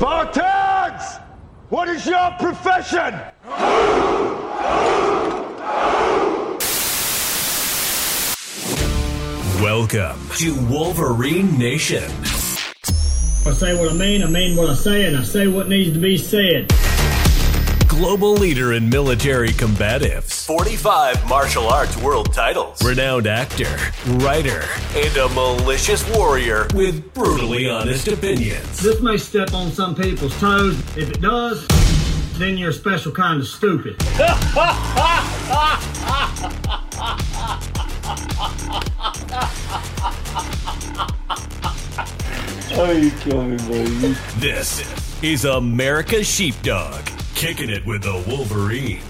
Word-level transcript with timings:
Spartans! 0.00 1.18
What 1.68 1.86
is 1.90 2.06
your 2.06 2.30
profession? 2.38 3.20
Welcome 9.62 10.18
to 10.38 10.54
Wolverine 10.70 11.58
Nation. 11.58 12.10
I 13.44 13.52
say 13.52 13.78
what 13.78 13.90
I 13.90 13.92
mean, 13.92 14.22
I 14.22 14.26
mean 14.26 14.56
what 14.56 14.70
I 14.70 14.74
say, 14.74 15.04
and 15.04 15.18
I 15.18 15.22
say 15.22 15.48
what 15.48 15.68
needs 15.68 15.92
to 15.92 16.00
be 16.00 16.16
said. 16.16 16.72
Global 17.90 18.34
leader 18.34 18.72
in 18.74 18.88
military 18.88 19.48
combatives, 19.48 20.46
45 20.46 21.28
martial 21.28 21.66
arts 21.66 21.96
world 21.96 22.32
titles, 22.32 22.80
renowned 22.84 23.26
actor, 23.26 23.76
writer, 24.06 24.62
and 24.94 25.16
a 25.16 25.28
malicious 25.30 26.08
warrior 26.16 26.68
with 26.72 27.12
brutally 27.12 27.68
honest 27.68 28.06
opinions. 28.06 28.80
This 28.80 29.00
may 29.02 29.16
step 29.16 29.52
on 29.52 29.72
some 29.72 29.96
people's 29.96 30.38
toes. 30.38 30.78
If 30.96 31.10
it 31.10 31.20
does, 31.20 31.66
then 32.38 32.56
you're 32.56 32.70
a 32.70 32.72
special 32.72 33.10
kind 33.10 33.40
of 33.40 33.48
stupid. 33.48 33.96
Oh, 42.72 42.92
you 42.92 43.10
kill 43.10 43.42
me, 43.42 43.56
boy. 43.56 44.14
This 44.38 44.80
is 45.22 45.44
America's 45.44 46.26
Sheepdog, 46.26 47.09
kicking 47.40 47.70
it 47.70 47.86
with 47.86 48.02
the 48.02 48.22
Wolverine. 48.28 49.00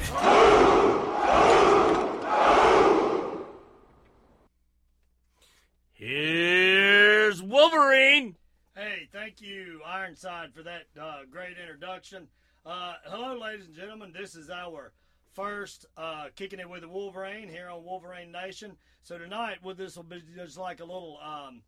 Here's 5.95 7.43
Wolverine. 7.43 8.37
Hey, 8.77 9.09
thank 9.13 9.41
you, 9.41 9.81
Ironside, 9.85 10.55
for 10.55 10.63
that 10.63 10.85
uh, 10.97 11.23
great 11.29 11.57
introduction. 11.61 12.29
Uh, 12.65 12.95
hello, 13.05 13.37
ladies 13.37 13.67
and 13.67 13.75
gentlemen. 13.75 14.13
This 14.17 14.37
is 14.37 14.49
our 14.49 14.93
first 15.33 15.87
uh, 15.97 16.27
Kicking 16.37 16.61
It 16.61 16.71
with 16.71 16.83
the 16.83 16.89
Wolverine 16.89 17.49
here 17.49 17.69
on 17.69 17.83
Wolverine 17.83 18.31
Nation. 18.31 18.77
So 19.03 19.19
tonight, 19.19 19.57
well, 19.61 19.75
this 19.75 19.97
will 19.97 20.05
be 20.05 20.23
just 20.37 20.57
like 20.57 20.79
a 20.79 20.85
little 20.85 21.19
um, 21.21 21.63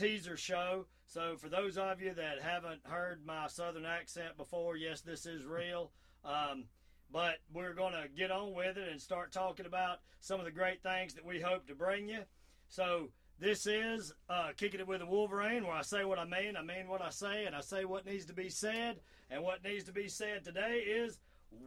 teaser 0.00 0.36
show. 0.36 0.86
So 1.04 1.36
for 1.36 1.50
those 1.50 1.76
of 1.76 2.00
you 2.00 2.14
that 2.14 2.40
haven't 2.40 2.80
heard 2.84 3.20
my 3.26 3.48
southern 3.48 3.84
accent 3.84 4.38
before, 4.38 4.74
yes, 4.76 5.02
this 5.02 5.26
is 5.26 5.44
real. 5.44 5.90
Um, 6.24 6.64
but 7.12 7.36
we're 7.52 7.74
going 7.74 7.92
to 7.92 8.08
get 8.16 8.30
on 8.30 8.54
with 8.54 8.78
it 8.78 8.88
and 8.90 8.98
start 8.98 9.30
talking 9.30 9.66
about 9.66 9.98
some 10.20 10.38
of 10.38 10.46
the 10.46 10.52
great 10.52 10.82
things 10.82 11.12
that 11.14 11.26
we 11.26 11.38
hope 11.38 11.66
to 11.66 11.74
bring 11.74 12.08
you. 12.08 12.20
So 12.68 13.10
this 13.38 13.66
is 13.66 14.14
uh, 14.30 14.50
Kicking 14.56 14.80
It 14.80 14.86
with 14.86 15.02
a 15.02 15.06
Wolverine, 15.06 15.66
where 15.66 15.76
I 15.76 15.82
say 15.82 16.04
what 16.04 16.18
I 16.18 16.24
mean, 16.24 16.56
I 16.56 16.62
mean 16.62 16.88
what 16.88 17.02
I 17.02 17.10
say, 17.10 17.44
and 17.44 17.54
I 17.54 17.60
say 17.60 17.84
what 17.84 18.06
needs 18.06 18.24
to 18.26 18.32
be 18.32 18.48
said. 18.48 19.00
And 19.30 19.42
what 19.42 19.62
needs 19.62 19.84
to 19.84 19.92
be 19.92 20.08
said 20.08 20.44
today 20.44 20.82
is 20.86 21.18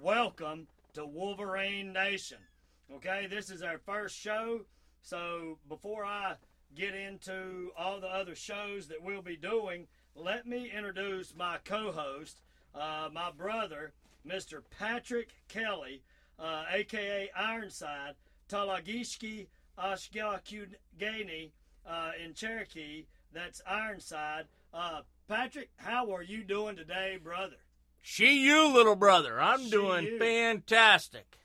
welcome 0.01 0.67
to 0.93 1.05
Wolverine 1.05 1.93
Nation. 1.93 2.39
Okay, 2.95 3.27
this 3.29 3.51
is 3.51 3.61
our 3.61 3.77
first 3.77 4.17
show. 4.17 4.61
So 5.03 5.59
before 5.67 6.05
I 6.05 6.35
get 6.75 6.93
into 6.95 7.71
all 7.77 7.99
the 7.99 8.07
other 8.07 8.35
shows 8.35 8.87
that 8.87 9.01
we'll 9.03 9.21
be 9.21 9.35
doing, 9.37 9.87
let 10.15 10.45
me 10.47 10.71
introduce 10.75 11.35
my 11.35 11.57
co 11.63 11.91
host, 11.91 12.41
uh, 12.75 13.09
my 13.11 13.31
brother, 13.31 13.93
Mr. 14.27 14.61
Patrick 14.79 15.29
Kelly, 15.47 16.01
uh, 16.39 16.63
aka 16.71 17.29
Ironside, 17.35 18.15
Talagishki 18.49 19.47
Ashgakugani 19.77 21.51
uh, 21.87 22.11
in 22.23 22.33
Cherokee. 22.33 23.05
That's 23.33 23.61
Ironside. 23.67 24.45
Uh, 24.73 25.01
Patrick, 25.27 25.69
how 25.77 26.11
are 26.13 26.21
you 26.23 26.43
doing 26.43 26.75
today, 26.75 27.17
brother? 27.21 27.55
She 28.01 28.43
you, 28.45 28.67
little 28.67 28.95
brother. 28.95 29.41
I'm 29.41 29.63
She 29.63 29.71
doing 29.71 30.05
you. 30.05 30.19
fantastic. 30.19 31.37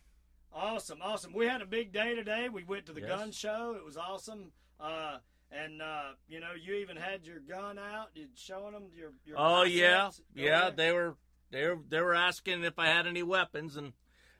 Awesome, 0.53 0.99
awesome. 1.03 1.33
We 1.33 1.47
had 1.47 1.63
a 1.63 1.67
big 1.67 1.93
day 1.93 2.15
today. 2.15 2.49
We 2.49 2.65
went 2.65 2.87
to 2.87 2.93
the 2.93 3.01
Yes. 3.01 3.09
gun 3.11 3.31
show. 3.33 3.75
It 3.77 3.85
was 3.85 3.97
awesome. 3.97 4.51
Uh, 4.81 5.19
and 5.51 5.81
uh, 5.81 6.13
you 6.29 6.41
know, 6.41 6.53
you 6.61 6.75
even 6.75 6.97
had 6.97 7.27
your 7.27 7.41
gun 7.41 7.79
out. 7.79 8.09
You 8.15 8.27
showing 8.35 8.73
them 8.73 8.85
your. 8.97 9.13
your 9.25 9.37
Oh 9.39 9.63
yeah, 9.65 10.11
yeah. 10.35 10.61
ahead. 10.61 10.77
They 10.77 10.93
were 10.93 11.17
they 11.51 11.67
were 11.67 11.79
they 11.89 12.01
were 12.01 12.15
asking 12.15 12.65
if 12.65 12.79
I 12.79 12.87
had 12.87 13.07
any 13.07 13.23
weapons, 13.23 13.77
and 13.77 13.93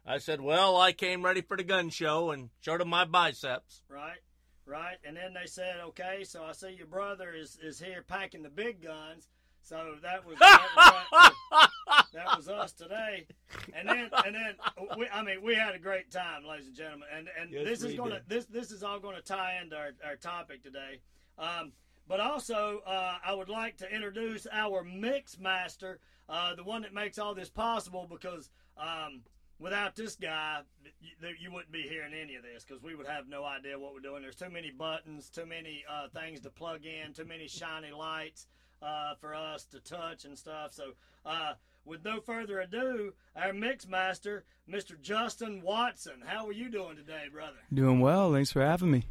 I 0.09 0.19
said, 0.19 0.41
well, 0.41 0.79
I 0.79 0.93
came 0.93 1.23
ready 1.23 1.43
for 1.43 1.55
the 1.55 1.63
gun 1.63 1.91
show 1.91 2.31
and 2.31 2.49
showed 2.61 2.81
them 2.81 2.89
my 2.89 3.05
biceps. 3.05 3.83
Right, 3.91 4.21
right. 4.65 4.97
And 5.05 5.17
then 5.17 5.35
they 5.35 5.47
said, 5.47 5.81
okay, 5.89 6.25
so 6.25 6.45
I 6.45 6.53
see 6.53 6.71
your 6.71 6.87
brother 6.87 7.35
is, 7.35 7.59
is 7.63 7.79
here 7.79 8.03
packing 8.09 8.43
the 8.43 8.49
big 8.49 8.83
guns. 8.83 9.29
So 9.69 9.97
that 10.03 10.27
was 10.27 10.39
that 10.39 10.67
was, 10.77 11.33
that, 11.51 11.71
that 12.15 12.37
was 12.39 12.49
us 12.49 12.73
today. 12.73 13.27
And 13.75 13.87
then 13.87 14.09
and 14.25 14.35
then 14.35 14.55
we, 14.97 15.07
I 15.13 15.23
mean 15.23 15.43
we 15.43 15.55
had 15.55 15.75
a 15.75 15.79
great 15.79 16.11
time, 16.11 16.47
ladies 16.47 16.69
and 16.69 16.75
gentlemen. 16.75 17.07
And 17.15 17.29
and 17.39 17.51
Yes, 17.51 17.67
this 17.67 17.83
is 17.83 17.95
gonna 17.95 18.21
did. 18.21 18.29
this 18.29 18.47
this 18.47 18.71
is 18.71 18.83
all 18.83 18.99
gonna 18.99 19.21
tie 19.21 19.59
into 19.63 19.77
our, 19.77 19.91
our 20.03 20.17
topic 20.17 20.63
today. 20.63 21.01
Um, 21.39 21.73
but 22.09 22.19
also, 22.19 22.81
uh, 22.87 23.19
I 23.23 23.35
would 23.35 23.51
like 23.51 23.77
to 23.79 23.95
introduce 23.95 24.47
our 24.51 24.83
mix 24.83 25.39
master, 25.39 26.01
uh, 26.31 26.55
the 26.55 26.65
one 26.65 26.81
that 26.81 26.95
makes 26.95 27.19
all 27.19 27.35
this 27.35 27.51
possible. 27.51 28.07
Because 28.11 28.49
um, 28.79 29.21
without 29.59 29.95
this 29.95 30.17
guy, 30.17 30.61
you, 31.03 31.13
you 31.39 31.53
wouldn't 31.53 31.73
be 31.73 31.83
hearing 31.83 32.15
any 32.15 32.37
of 32.37 32.43
this 32.43 32.65
because 32.65 32.83
we 32.83 32.95
would 32.95 33.07
have 33.07 33.29
no 33.29 33.45
idea 33.45 33.79
what 33.79 33.93
we're 33.93 34.01
doing. 34.01 34.23
There's 34.23 34.35
too 34.35 34.49
many 34.49 34.71
buttons, 34.71 35.29
too 35.29 35.45
many 35.45 35.85
uh, 35.93 36.09
things 36.09 36.41
to 36.41 36.49
plug 36.49 36.87
in, 36.87 37.13
too 37.13 37.27
many 37.27 37.49
shiny 37.49 37.91
lights 37.91 38.47
uh, 38.83 39.15
for 39.21 39.35
us 39.35 39.65
to 39.67 39.81
touch 39.81 40.25
and 40.25 40.37
stuff. 40.39 40.73
So, 40.73 40.93
uh, 41.27 41.55
with 41.85 42.05
no 42.05 42.21
further 42.21 42.61
ado, 42.61 43.15
our 43.35 43.53
mix 43.53 43.89
master, 43.89 44.45
Mr. 44.71 45.01
Justin 45.01 45.63
Watson. 45.63 46.23
How 46.27 46.47
are 46.47 46.53
you 46.53 46.71
doing 46.71 46.97
today, 46.97 47.25
brother? 47.33 47.57
Doing 47.73 48.01
well. 48.01 48.33
Thanks 48.33 48.53
for 48.53 48.61
having 48.65 48.91
me. 48.91 49.05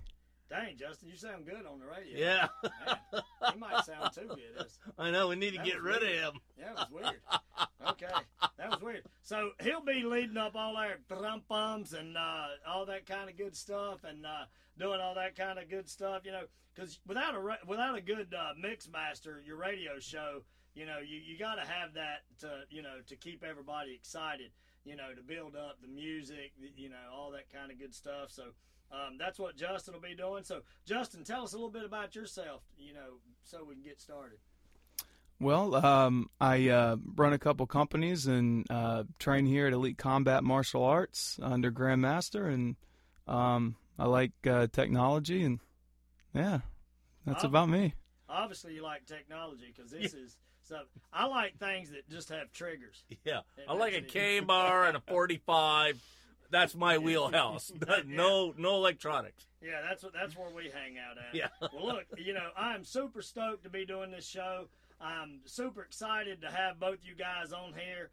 Dang, 0.49 0.77
Justin, 0.77 1.09
you 1.09 1.17
sound 1.17 1.45
good 1.45 1.65
on 1.65 1.79
the 1.79 1.85
radio. 1.85 2.17
Yeah, 2.17 2.47
Man, 2.63 3.21
he 3.53 3.59
might 3.59 3.83
sound 3.83 4.13
too 4.13 4.27
good. 4.29 4.39
That's- 4.55 4.77
I 4.97 5.11
know. 5.11 5.27
We 5.27 5.35
need 5.35 5.51
to 5.51 5.57
That 5.57 5.65
get 5.65 5.81
rid 5.81 6.01
weird. 6.01 6.23
of 6.23 6.33
him. 6.35 6.41
Yeah, 6.57 6.65
that 6.73 6.89
was 6.89 7.03
weird. 7.03 7.21
Okay, 7.89 8.05
that 8.07 8.21
was 8.41 8.49
weird. 8.56 8.56
So 9.27 9.51
he'll 9.61 9.83
be 9.83 10.03
leading 10.03 10.37
up 10.37 10.55
all 10.55 10.77
our 10.77 10.99
drum 11.09 11.41
bums 11.49 11.91
and 11.91 12.15
uh, 12.15 12.45
all 12.65 12.85
that 12.85 13.05
kind 13.05 13.29
of 13.29 13.35
good 13.35 13.57
stuff, 13.57 14.05
and 14.05 14.25
uh, 14.25 14.45
doing 14.79 15.01
all 15.01 15.15
that 15.15 15.35
kind 15.35 15.59
of 15.59 15.69
good 15.69 15.89
stuff. 15.89 16.21
You 16.23 16.31
know, 16.31 16.43
because 16.73 16.99
without 17.05 17.35
a 17.35 17.57
without 17.67 17.97
a 17.97 17.99
good 17.99 18.33
uh, 18.33 18.53
mix 18.57 18.87
master, 18.87 19.43
your 19.45 19.57
radio 19.57 19.99
show, 19.99 20.43
you 20.75 20.85
know, 20.85 20.99
you, 21.05 21.17
you 21.17 21.37
got 21.37 21.55
to 21.55 21.69
have 21.69 21.95
that 21.95 22.23
to 22.39 22.61
you 22.69 22.81
know 22.81 23.01
to 23.05 23.17
keep 23.17 23.43
everybody 23.43 23.93
excited. 23.93 24.51
You 24.85 24.95
know, 24.95 25.13
to 25.13 25.21
build 25.21 25.57
up 25.57 25.81
the 25.81 25.89
music, 25.89 26.53
you 26.77 26.87
know, 26.87 26.95
all 27.13 27.31
that 27.31 27.51
kind 27.51 27.69
of 27.69 27.77
good 27.77 27.93
stuff. 27.93 28.31
So. 28.31 28.43
Um, 28.89 29.17
that's 29.19 29.37
what 29.37 29.57
Justin 29.57 29.95
will 29.95 29.99
be 29.99 30.15
doing. 30.15 30.45
So, 30.45 30.61
Justin, 30.85 31.25
tell 31.25 31.43
us 31.43 31.51
a 31.51 31.57
little 31.57 31.69
bit 31.69 31.83
about 31.83 32.15
yourself, 32.15 32.61
you 32.77 32.93
know, 32.93 33.19
so 33.43 33.65
we 33.67 33.73
can 33.73 33.83
get 33.83 33.99
started. 33.99 34.37
Well, 35.39 35.75
um, 35.75 36.29
I 36.41 36.69
uh, 36.69 36.97
run 37.15 37.33
a 37.33 37.37
couple 37.39 37.67
companies 37.67 38.25
and 38.25 38.65
uh, 38.71 39.03
train 39.19 39.45
here 39.45 39.67
at 39.67 39.73
Elite 39.73 39.97
Combat 39.97 40.43
Martial 40.43 40.83
Arts 40.83 41.39
under 41.41 41.71
Grandmaster, 41.71 42.51
and 42.51 42.75
um, 43.27 43.75
I 43.99 44.05
like 44.07 44.31
uh, 44.49 44.65
technology, 44.71 45.43
and 45.43 45.59
yeah, 46.33 46.59
that's 47.25 47.43
about 47.43 47.69
me. 47.69 47.93
obviously 48.27 48.73
you 48.73 48.81
like 48.83 49.05
technology 49.05 49.71
because 49.75 49.91
this 49.91 50.13
is 50.13 50.35
so 50.63 50.79
i 51.13 51.25
like 51.25 51.57
things 51.59 51.89
that 51.91 52.07
just 52.09 52.27
have 52.29 52.51
triggers 52.51 53.03
Yeah, 53.23 53.39
It 53.57 53.65
I 53.69 53.73
like 53.73 53.93
a 53.93 54.01
makes 54.01 54.13
me- 54.13 54.39
KA-BAR 54.41 54.85
and 54.87 54.97
a 54.97 54.99
45. 54.99 56.01
That's 56.51 56.75
my 56.75 56.97
wheelhouse. 56.97 57.71
no, 58.05 58.53
no 58.57 58.75
electronics. 58.75 59.45
yeah 59.61 59.81
that's 59.87 60.03
what 60.03 60.13
that's 60.13 60.35
where 60.37 60.49
we 60.53 60.65
hang 60.65 60.97
out 60.97 61.17
at 61.17 61.33
Yeah. 61.33 61.47
well 61.73 61.85
look 61.95 62.05
you 62.17 62.33
know 62.33 62.49
i'm 62.57 62.83
super 62.83 63.21
stoked 63.21 63.63
to 63.63 63.69
be 63.69 63.85
doing 63.85 64.11
this 64.11 64.27
show 64.27 64.65
i'm 65.01 65.41
super 65.45 65.81
excited 65.83 66.41
to 66.41 66.49
have 66.49 66.79
both 66.79 66.99
you 67.03 67.15
guys 67.15 67.53
on 67.53 67.73
here 67.73 68.09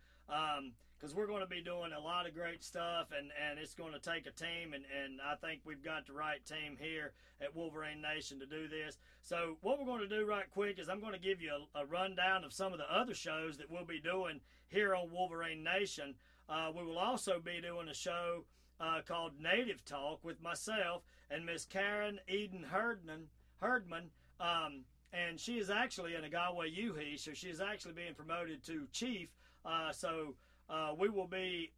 because 0.99 1.15
we're 1.15 1.27
going 1.27 1.41
to 1.41 1.47
be 1.47 1.63
doing 1.63 1.93
a 1.97 2.01
lot 2.01 2.27
of 2.27 2.35
great 2.35 2.63
stuff 2.65 3.09
and, 3.17 3.31
and 3.49 3.59
it's 3.59 3.75
going 3.75 3.93
to 3.93 3.99
take 3.99 4.27
a 4.27 4.31
team 4.31 4.73
and, 4.75 4.85
and 5.05 5.21
i 5.21 5.35
think 5.37 5.61
we've 5.65 5.85
got 5.85 6.07
the 6.07 6.13
right 6.13 6.45
team 6.47 6.77
here 6.81 7.13
at 7.41 7.55
wolverine 7.55 8.01
nation 8.01 8.39
to 8.41 8.47
do 8.47 8.69
this. 8.69 8.99
So 9.23 9.57
what 9.61 9.79
we're 9.79 9.87
going 9.87 10.09
to 10.09 10.09
do 10.09 10.27
right 10.27 10.51
quick 10.51 10.79
is 10.79 10.89
i'm 10.89 11.01
going 11.01 11.13
to 11.13 11.19
give 11.19 11.41
you 11.41 11.51
a, 11.75 11.81
a 11.81 11.87
rundown 11.87 12.45
of 12.45 12.53
some 12.53 12.73
of 12.73 12.79
the 12.79 12.93
other 12.93 13.15
shows 13.15 13.59
that 13.59 13.71
we'll 13.71 13.85
be 13.85 14.01
doing 14.01 14.41
here 14.69 14.95
on 14.95 15.11
wolverine 15.11 15.63
nation. 15.63 16.15
Uh, 16.49 16.71
we 16.77 16.85
will 16.85 16.99
also 16.99 17.41
be 17.41 17.61
doing 17.61 17.89
a 17.89 17.95
show 17.95 18.45
uh, 18.81 19.01
called 19.07 19.33
native 19.41 19.85
talk 19.85 20.23
with 20.25 20.43
myself 20.43 21.03
and 21.31 21.47
miss 21.47 21.65
karen 21.65 22.19
eden 22.29 22.67
herdman 22.71 23.27
herdman 23.61 24.11
um, 24.41 24.85
and 25.15 25.39
she 25.39 25.59
is 25.59 25.71
actually 25.71 26.15
an 26.15 26.25
Agawa 26.25 26.67
Yuhi, 26.67 27.19
so 27.19 27.33
she 27.33 27.49
is 27.49 27.61
actually 27.61 27.93
being 27.93 28.15
promoted 28.15 28.65
to 28.67 28.87
chief. 28.93 29.29
Uh, 29.65 29.93
so 29.93 30.35
uh, 30.69 30.93
we 30.99 31.09
will 31.09 31.29
be, 31.29 31.73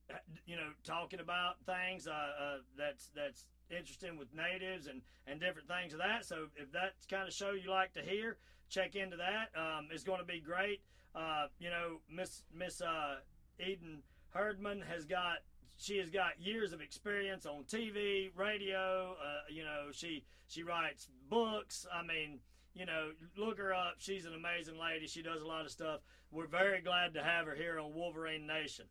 you 0.47 0.57
know, 0.57 0.71
talking 0.85 1.21
about 1.21 1.57
things 1.67 2.07
uh, 2.07 2.13
uh, 2.13 2.57
that's 2.79 3.11
that's 3.15 3.45
interesting 3.71 4.17
with 4.17 4.29
natives 4.35 4.87
and 4.87 5.03
and 5.27 5.41
different 5.41 5.69
things 5.69 5.93
of 5.93 5.99
that. 5.99 6.25
So 6.25 6.47
if 6.57 6.73
that's 6.73 7.05
kind 7.07 7.29
of 7.29 7.35
show 7.35 7.51
you 7.51 7.71
like 7.71 7.93
to 7.95 8.03
hear, 8.03 8.39
check 8.71 8.97
into 8.97 9.17
that. 9.17 9.51
Um, 9.59 9.89
it's 9.91 10.05
going 10.05 10.21
to 10.21 10.27
be 10.27 10.41
great. 10.41 10.81
Uh, 11.15 11.47
you 11.59 11.69
know, 11.69 11.99
Miss 12.11 12.43
Miss 12.55 12.81
uh, 12.81 13.17
Eden 13.61 14.03
Herdman 14.31 14.81
has 14.81 15.05
got 15.05 15.39
she 15.77 15.99
has 15.99 16.09
got 16.09 16.41
years 16.41 16.73
of 16.73 16.81
experience 16.81 17.45
on 17.45 17.65
TV, 17.65 18.31
radio. 18.35 19.15
You 19.51 19.65
know, 19.65 19.89
she 19.93 20.25
she 20.47 20.63
writes 20.63 21.09
books. 21.29 21.87
I 21.93 22.03
mean, 22.03 22.41
you 22.77 22.85
know, 22.85 23.11
look 23.37 23.59
her 23.59 23.73
up. 23.73 23.95
She's 23.99 24.27
an 24.27 24.35
amazing 24.35 24.79
lady. 24.79 25.07
She 25.07 25.23
does 25.23 25.43
a 25.43 25.47
lot 25.47 25.65
of 25.65 25.71
stuff. 25.71 26.01
We're 26.31 26.47
very 26.47 26.83
glad 26.83 27.15
to 27.15 27.23
have 27.23 27.47
her 27.47 27.55
here 27.55 27.81
on 27.81 27.95
Wolverine 27.95 28.47
Nation. 28.47 28.87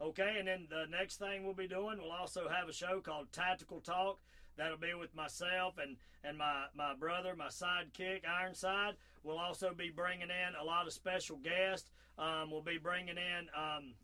Okay, 0.00 0.36
and 0.38 0.46
then 0.46 0.66
the 0.70 0.86
next 0.90 1.16
thing 1.16 1.44
we'll 1.44 1.54
be 1.54 1.68
doing, 1.68 1.98
we'll 2.00 2.12
also 2.12 2.48
have 2.48 2.68
a 2.68 2.72
show 2.72 3.00
called 3.00 3.32
Tactical 3.32 3.80
Talk. 3.80 4.18
That'll 4.56 4.78
be 4.78 4.94
with 4.94 5.14
myself 5.14 5.78
and, 5.82 5.96
and 6.22 6.38
my, 6.38 6.66
my 6.76 6.94
brother, 6.94 7.34
my 7.36 7.46
sidekick, 7.48 8.22
Ironside. 8.28 8.94
We'll 9.24 9.38
also 9.38 9.72
be 9.76 9.90
bringing 9.90 10.28
in 10.30 10.54
a 10.60 10.64
lot 10.64 10.86
of 10.86 10.92
special 10.92 11.36
guests. 11.38 11.90
Um, 12.18 12.50
we'll 12.50 12.62
be 12.62 12.78
bringing 12.78 13.16
in 13.16 13.48
um, 13.56 13.94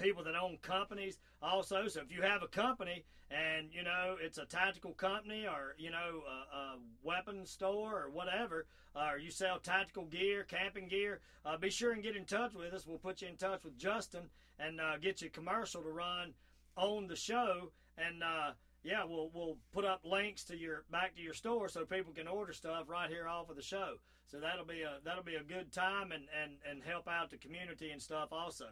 people 0.00 0.24
that 0.24 0.34
own 0.34 0.58
companies 0.62 1.18
also. 1.42 1.88
So 1.88 2.00
if 2.00 2.10
you 2.10 2.22
have 2.22 2.42
a 2.42 2.48
company 2.48 3.04
and 3.30 3.68
you 3.72 3.82
know 3.82 4.16
it's 4.20 4.38
a 4.38 4.46
tactical 4.46 4.92
company 4.92 5.46
or 5.46 5.74
you 5.78 5.90
know 5.90 6.22
a, 6.26 6.56
a 6.56 6.76
weapon 7.02 7.44
store 7.44 8.04
or 8.04 8.10
whatever, 8.10 8.66
or 8.94 9.18
you 9.18 9.30
sell 9.30 9.58
tactical 9.58 10.04
gear, 10.06 10.44
camping 10.44 10.88
gear, 10.88 11.20
uh, 11.44 11.56
be 11.56 11.70
sure 11.70 11.92
and 11.92 12.02
get 12.02 12.16
in 12.16 12.24
touch 12.24 12.54
with 12.54 12.72
us. 12.72 12.86
We'll 12.86 12.98
put 12.98 13.22
you 13.22 13.28
in 13.28 13.36
touch 13.36 13.64
with 13.64 13.78
Justin 13.78 14.30
and 14.58 14.80
uh, 14.80 14.96
get 15.00 15.20
you 15.20 15.28
a 15.28 15.30
commercial 15.30 15.82
to 15.82 15.90
run 15.90 16.34
on 16.76 17.06
the 17.06 17.16
show 17.16 17.72
and. 17.96 18.22
Uh, 18.22 18.52
yeah, 18.84 19.02
we'll 19.04 19.30
we'll 19.34 19.56
put 19.72 19.84
up 19.84 20.00
links 20.04 20.44
to 20.44 20.56
your 20.56 20.84
back 20.90 21.16
to 21.16 21.20
your 21.20 21.34
store 21.34 21.68
so 21.68 21.84
people 21.84 22.12
can 22.12 22.28
order 22.28 22.52
stuff 22.52 22.84
right 22.86 23.10
here 23.10 23.26
off 23.26 23.50
of 23.50 23.56
the 23.56 23.62
show. 23.62 23.96
So 24.30 24.38
that'll 24.38 24.64
be 24.64 24.82
a 24.82 24.98
that'll 25.04 25.24
be 25.24 25.36
a 25.36 25.42
good 25.42 25.72
time 25.72 26.12
and 26.12 26.24
and 26.42 26.52
and 26.68 26.82
help 26.82 27.08
out 27.08 27.30
the 27.30 27.38
community 27.38 27.90
and 27.90 28.00
stuff 28.00 28.28
also. 28.30 28.66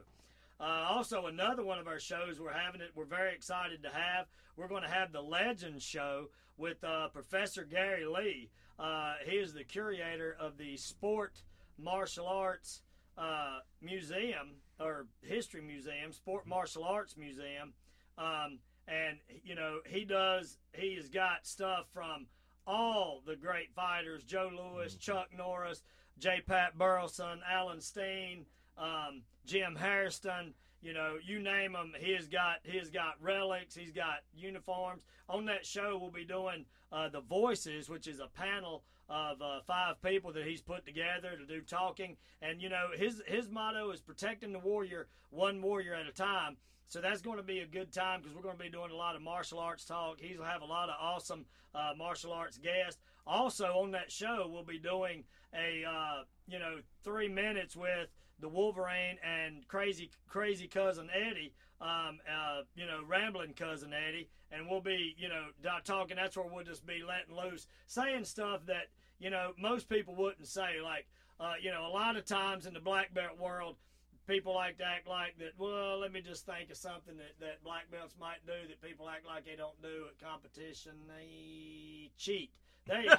Uh, 0.58 0.86
also, 0.88 1.26
another 1.26 1.62
one 1.62 1.78
of 1.78 1.86
our 1.86 1.98
shows 1.98 2.40
we're 2.40 2.52
having 2.52 2.80
it. 2.80 2.90
We're 2.94 3.04
very 3.04 3.34
excited 3.34 3.82
to 3.82 3.90
have. 3.90 4.26
We're 4.56 4.68
going 4.68 4.82
to 4.82 4.88
have 4.88 5.12
the 5.12 5.20
Legends 5.20 5.84
Show 5.84 6.30
with 6.56 6.82
uh, 6.82 7.08
Professor 7.08 7.64
Gary 7.64 8.06
Lee. 8.06 8.50
Uh, 8.78 9.14
he 9.24 9.36
is 9.36 9.52
the 9.52 9.64
curator 9.64 10.36
of 10.40 10.56
the 10.56 10.76
Sport 10.76 11.42
Martial 11.78 12.26
Arts 12.26 12.80
uh, 13.18 13.58
Museum 13.82 14.56
or 14.80 15.06
History 15.22 15.62
Museum, 15.62 16.12
Sport 16.12 16.46
Martial 16.46 16.84
Arts 16.84 17.16
Museum, 17.16 17.72
um, 18.18 18.58
and 18.88 19.18
you 19.44 19.54
know 19.54 19.80
he 19.86 20.04
does. 20.04 20.58
He 20.72 20.94
has 20.96 21.08
got 21.08 21.46
stuff 21.46 21.86
from 21.92 22.26
all 22.66 23.22
the 23.26 23.36
great 23.36 23.74
fighters: 23.74 24.24
Joe 24.24 24.50
Louis, 24.54 24.94
Chuck 24.96 25.28
Norris, 25.36 25.82
J. 26.18 26.42
Pat 26.46 26.76
Burleson, 26.78 27.40
Allen 27.50 27.80
Steen 27.80 28.46
um, 28.78 29.22
Jim 29.46 29.76
Harrison, 29.76 30.54
you 30.82 30.92
know, 30.92 31.16
you 31.24 31.40
name 31.40 31.74
him. 31.74 31.94
He 31.98 32.12
has 32.12 32.28
got 32.28 32.58
he 32.64 32.78
has 32.78 32.90
got 32.90 33.14
relics. 33.20 33.74
He's 33.74 33.92
got 33.92 34.24
uniforms. 34.34 35.02
On 35.28 35.46
that 35.46 35.64
show, 35.64 35.98
we'll 36.00 36.10
be 36.10 36.24
doing 36.24 36.64
uh, 36.92 37.08
the 37.08 37.20
voices, 37.20 37.88
which 37.88 38.06
is 38.06 38.20
a 38.20 38.28
panel 38.28 38.84
of 39.08 39.40
uh, 39.40 39.60
five 39.66 40.00
people 40.02 40.32
that 40.32 40.44
he's 40.44 40.60
put 40.60 40.84
together 40.84 41.36
to 41.36 41.46
do 41.46 41.60
talking. 41.60 42.16
And 42.42 42.60
you 42.60 42.68
know, 42.68 42.88
his 42.96 43.22
his 43.26 43.48
motto 43.48 43.90
is 43.90 44.00
protecting 44.00 44.52
the 44.52 44.58
warrior 44.58 45.08
one 45.30 45.62
warrior 45.62 45.94
at 45.94 46.06
a 46.06 46.12
time. 46.12 46.56
So 46.88 47.00
that's 47.00 47.20
going 47.20 47.38
to 47.38 47.42
be 47.42 47.60
a 47.60 47.66
good 47.66 47.92
time 47.92 48.20
because 48.20 48.34
we're 48.36 48.42
going 48.42 48.56
to 48.56 48.62
be 48.62 48.70
doing 48.70 48.92
a 48.92 48.96
lot 48.96 49.16
of 49.16 49.22
martial 49.22 49.58
arts 49.58 49.84
talk. 49.84 50.20
He's 50.20 50.38
have 50.38 50.62
a 50.62 50.66
lot 50.66 50.88
of 50.88 50.94
awesome 51.00 51.44
uh, 51.74 51.92
martial 51.96 52.32
arts 52.32 52.58
guests. 52.58 53.00
Also 53.26 53.66
on 53.66 53.90
that 53.92 54.10
show, 54.12 54.48
we'll 54.48 54.62
be 54.62 54.78
doing 54.78 55.24
a 55.52 55.84
uh, 55.84 56.22
you 56.46 56.58
know 56.58 56.76
three 57.02 57.28
minutes 57.28 57.74
with 57.76 58.08
the 58.40 58.48
Wolverine 58.48 59.16
and 59.24 59.66
crazy 59.68 60.10
crazy 60.28 60.66
cousin 60.66 61.08
Eddie, 61.14 61.54
um, 61.80 62.18
uh, 62.30 62.62
you 62.74 62.86
know, 62.86 63.00
rambling 63.06 63.54
cousin 63.54 63.92
Eddie, 63.92 64.28
and 64.50 64.68
we'll 64.68 64.80
be 64.80 65.14
you 65.18 65.28
know 65.28 65.46
talking. 65.84 66.16
That's 66.16 66.36
where 66.36 66.46
we'll 66.46 66.64
just 66.64 66.86
be 66.86 67.02
letting 67.06 67.36
loose, 67.36 67.66
saying 67.86 68.24
stuff 68.24 68.66
that 68.66 68.88
you 69.18 69.30
know 69.30 69.52
most 69.58 69.88
people 69.88 70.14
wouldn't 70.14 70.46
say. 70.46 70.80
Like 70.82 71.06
uh, 71.38 71.54
you 71.60 71.70
know, 71.70 71.86
a 71.86 71.92
lot 71.92 72.16
of 72.16 72.24
times 72.24 72.66
in 72.66 72.74
the 72.74 72.80
black 72.80 73.12
belt 73.12 73.38
world, 73.38 73.76
people 74.26 74.54
like 74.54 74.78
to 74.78 74.84
act 74.84 75.06
like 75.06 75.38
that. 75.38 75.52
Well, 75.58 76.00
let 76.00 76.12
me 76.12 76.20
just 76.20 76.46
think 76.46 76.70
of 76.70 76.76
something 76.76 77.16
that, 77.16 77.38
that 77.40 77.62
black 77.62 77.90
belts 77.90 78.14
might 78.18 78.44
do 78.46 78.68
that 78.68 78.80
people 78.80 79.08
act 79.08 79.26
like 79.26 79.44
they 79.44 79.56
don't 79.56 79.80
do 79.82 80.06
at 80.08 80.26
competition. 80.26 80.92
They 81.08 82.10
cheat. 82.16 82.50
There 82.86 83.02
you 83.02 83.08
go. 83.08 83.16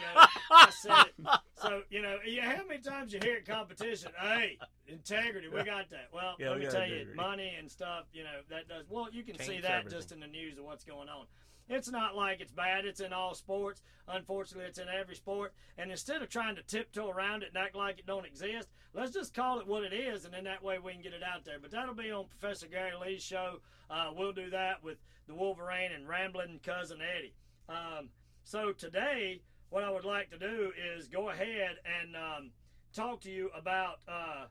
I 0.52 0.69
said 0.69 1.06
it. 1.18 1.25
So 1.62 1.81
you 1.90 2.02
know, 2.02 2.18
how 2.42 2.64
many 2.68 2.80
times 2.81 3.14
you 3.14 3.19
hear 3.22 3.36
it 3.36 3.46
competition? 3.48 4.12
Hey, 4.19 4.58
integrity, 4.88 5.48
we 5.50 5.64
got 5.64 5.90
that. 5.90 6.08
Well, 6.14 6.36
Yeah, 6.40 6.50
let 6.50 6.60
we 6.60 6.66
me 6.66 6.72
tell 6.72 6.88
you, 6.88 7.08
money 7.16 7.54
and 7.60 7.69
stuff. 7.69 8.06
You 8.14 8.24
know 8.24 8.40
that 8.50 8.68
does 8.69 8.86
well. 8.90 9.08
You 9.12 9.24
can 9.24 9.38
see 9.40 9.60
that 9.60 9.72
everything. 9.72 9.98
just 10.00 10.12
in 10.12 10.19
the 10.19 10.28
news 10.28 10.58
of 10.58 10.64
what's 10.66 10.84
going 10.84 11.10
on. 11.10 11.25
It's 11.69 11.92
not 11.92 12.16
like 12.16 12.40
it's 12.40 12.54
bad. 12.54 12.86
It's 12.86 13.02
in 13.02 13.12
all 13.12 13.34
sports. 13.34 13.81
Unfortunately, 14.08 14.68
it's 14.69 14.80
in 14.80 14.88
every 14.88 15.16
sport. 15.16 15.54
And 15.78 15.92
instead 15.92 16.22
of 16.22 16.30
trying 16.30 16.56
to 16.56 16.64
tiptoe 16.64 17.10
around 17.10 17.44
it 17.44 17.50
and 17.50 17.58
act 17.58 17.75
like 17.75 18.00
it 18.00 18.06
don't 18.06 18.25
exist, 18.25 18.69
let's 18.94 19.12
just 19.12 19.34
call 19.34 19.60
it 19.60 19.68
what 19.68 19.84
it 19.84 19.92
is, 19.92 20.24
and 20.24 20.34
then 20.34 20.46
that 20.46 20.64
way 20.64 20.80
we 20.80 20.94
can 20.94 21.02
get 21.02 21.12
it 21.12 21.24
out 21.24 21.44
there. 21.44 21.58
But 21.62 21.72
that'll 21.72 21.94
be 21.94 22.10
on 22.10 22.28
Professor 22.40 22.68
Gary 22.68 22.94
Lee's 23.02 23.22
show. 23.22 23.60
Uh, 23.90 24.12
we'll 24.16 24.31
do 24.31 24.50
that 24.52 24.81
with 24.81 24.98
the 25.28 25.36
Wolverine 25.36 25.92
and 25.94 26.08
Rambling 26.08 26.62
Cousin 26.64 27.00
Eddie. 27.02 27.34
Um, 27.68 28.10
so 28.46 28.72
today, 28.72 29.42
what 29.69 29.84
I 29.84 29.92
would 29.92 30.06
like 30.06 30.30
to 30.31 30.38
do 30.38 30.72
is 30.96 31.08
go 31.08 31.30
ahead 31.30 31.78
and 32.02 32.16
um, 32.16 32.52
talk 32.94 33.22
to 33.22 33.31
you 33.31 33.50
about, 33.58 34.00
uh, 34.08 34.46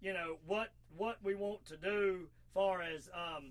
you 0.00 0.12
know, 0.12 0.36
what 0.46 0.68
what 0.96 1.16
we 1.22 1.34
want 1.34 1.64
to 1.66 1.76
do 1.76 2.28
far 2.54 2.82
as 2.82 3.08
um, 3.14 3.50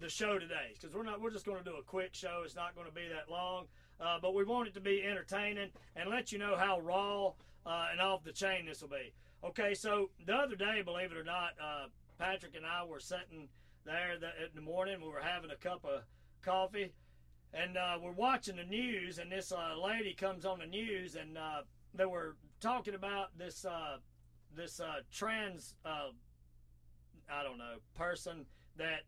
the 0.00 0.08
show 0.08 0.38
today. 0.38 0.74
Because 0.74 0.94
we're 0.94 1.02
not 1.02 1.20
we're 1.20 1.30
just 1.30 1.46
going 1.46 1.58
to 1.58 1.64
do 1.64 1.76
a 1.76 1.82
quick 1.82 2.14
show. 2.14 2.42
It's 2.44 2.56
not 2.56 2.74
going 2.74 2.86
to 2.86 2.94
be 2.94 3.08
that 3.08 3.30
long. 3.30 3.66
Uh, 4.00 4.18
but 4.20 4.34
we 4.34 4.44
want 4.44 4.66
it 4.66 4.74
to 4.74 4.80
be 4.80 5.02
entertaining 5.04 5.68
and 5.94 6.08
let 6.08 6.32
you 6.32 6.38
know 6.38 6.56
how 6.56 6.80
raw 6.80 7.32
uh, 7.66 7.88
and 7.92 8.00
off 8.00 8.24
the 8.24 8.32
chain 8.32 8.66
this 8.66 8.80
will 8.80 8.88
be. 8.88 9.12
Okay 9.44 9.74
so 9.74 10.10
the 10.26 10.34
other 10.34 10.56
day 10.56 10.82
believe 10.82 11.12
it 11.12 11.18
or 11.18 11.24
not 11.24 11.50
uh, 11.62 11.86
patrick 12.18 12.54
and 12.54 12.66
i 12.66 12.84
were 12.84 13.00
sitting 13.00 13.48
there 13.84 14.16
the, 14.18 14.28
in 14.44 14.50
the 14.54 14.60
morning. 14.60 15.00
We 15.00 15.08
were 15.08 15.20
having 15.22 15.50
a 15.50 15.56
cup 15.56 15.84
of 15.84 16.02
coffee 16.42 16.92
and 17.52 17.76
uh, 17.76 17.98
we're 18.02 18.12
watching 18.12 18.56
the 18.56 18.64
news 18.64 19.18
and 19.18 19.30
this 19.30 19.52
uh, 19.52 19.74
lady 19.82 20.14
comes 20.14 20.44
on 20.44 20.58
the 20.58 20.66
news 20.66 21.16
and 21.16 21.36
uh, 21.36 21.62
they 21.94 22.04
were 22.04 22.36
talking 22.60 22.94
about 22.94 23.36
this 23.38 23.64
uh, 23.64 23.96
this 24.54 24.80
uh, 24.80 25.00
trans 25.12 25.74
uh, 25.84 26.10
I 27.32 27.42
don't 27.42 27.58
know 27.58 27.76
person 27.94 28.46
that 28.76 29.02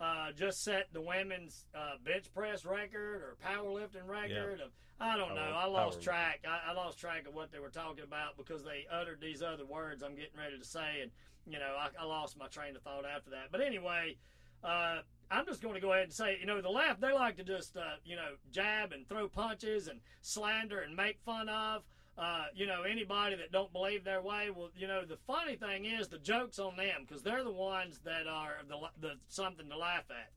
uh, 0.00 0.32
just 0.32 0.64
set 0.64 0.88
the 0.92 1.00
women's 1.00 1.66
uh, 1.74 1.96
bench 2.02 2.32
press 2.34 2.64
record 2.64 3.22
or 3.22 3.36
powerlifting 3.44 4.06
record. 4.06 4.60
Of, 4.60 4.70
I 4.98 5.16
don't 5.16 5.34
know. 5.34 5.52
I 5.54 5.66
lost 5.66 5.98
power- 5.98 6.02
track. 6.04 6.44
I, 6.48 6.70
I 6.70 6.74
lost 6.74 6.98
track 6.98 7.26
of 7.28 7.34
what 7.34 7.52
they 7.52 7.58
were 7.58 7.68
talking 7.68 8.04
about 8.04 8.36
because 8.38 8.64
they 8.64 8.86
uttered 8.90 9.20
these 9.20 9.42
other 9.42 9.66
words 9.66 10.02
I'm 10.02 10.14
getting 10.14 10.38
ready 10.38 10.58
to 10.58 10.64
say, 10.64 11.02
and 11.02 11.10
you 11.46 11.58
know 11.58 11.76
I, 11.78 11.88
I 12.02 12.06
lost 12.06 12.38
my 12.38 12.46
train 12.46 12.76
of 12.76 12.82
thought 12.82 13.04
after 13.04 13.30
that. 13.30 13.52
But 13.52 13.60
anyway, 13.60 14.16
uh, 14.64 15.00
I'm 15.30 15.46
just 15.46 15.62
going 15.62 15.74
to 15.74 15.80
go 15.80 15.92
ahead 15.92 16.04
and 16.04 16.12
say, 16.12 16.38
you 16.40 16.46
know, 16.46 16.60
the 16.60 16.70
left 16.70 17.00
they 17.00 17.12
like 17.12 17.36
to 17.36 17.44
just 17.44 17.76
uh, 17.76 17.96
you 18.04 18.16
know 18.16 18.34
jab 18.50 18.92
and 18.92 19.08
throw 19.08 19.28
punches 19.28 19.88
and 19.88 20.00
slander 20.22 20.80
and 20.80 20.96
make 20.96 21.20
fun 21.24 21.48
of. 21.48 21.82
Uh, 22.18 22.44
you 22.54 22.66
know 22.66 22.82
anybody 22.82 23.36
that 23.36 23.52
don't 23.52 23.72
believe 23.72 24.04
their 24.04 24.20
way. 24.20 24.50
Well, 24.54 24.70
you 24.76 24.86
know 24.86 25.04
the 25.06 25.16
funny 25.26 25.56
thing 25.56 25.86
is 25.86 26.08
the 26.08 26.18
jokes 26.18 26.58
on 26.58 26.76
them 26.76 27.06
because 27.06 27.22
they're 27.22 27.44
the 27.44 27.52
ones 27.52 28.00
that 28.04 28.26
are 28.26 28.56
the, 28.68 28.76
the 29.00 29.14
something 29.28 29.68
to 29.68 29.78
laugh 29.78 30.04
at. 30.10 30.30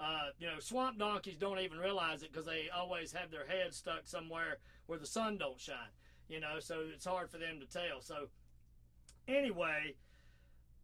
Uh, 0.00 0.30
you 0.38 0.46
know, 0.46 0.58
swamp 0.60 0.98
donkeys 0.98 1.36
don't 1.36 1.58
even 1.58 1.78
realize 1.78 2.22
it 2.22 2.32
because 2.32 2.46
they 2.46 2.68
always 2.74 3.12
have 3.12 3.30
their 3.30 3.46
head 3.46 3.74
stuck 3.74 4.02
somewhere 4.04 4.58
where 4.86 4.98
the 4.98 5.06
sun 5.06 5.36
don't 5.36 5.60
shine. 5.60 5.76
You 6.28 6.40
know, 6.40 6.60
so 6.60 6.84
it's 6.94 7.04
hard 7.04 7.30
for 7.30 7.38
them 7.38 7.60
to 7.60 7.66
tell. 7.66 8.00
So 8.00 8.28
anyway, 9.26 9.94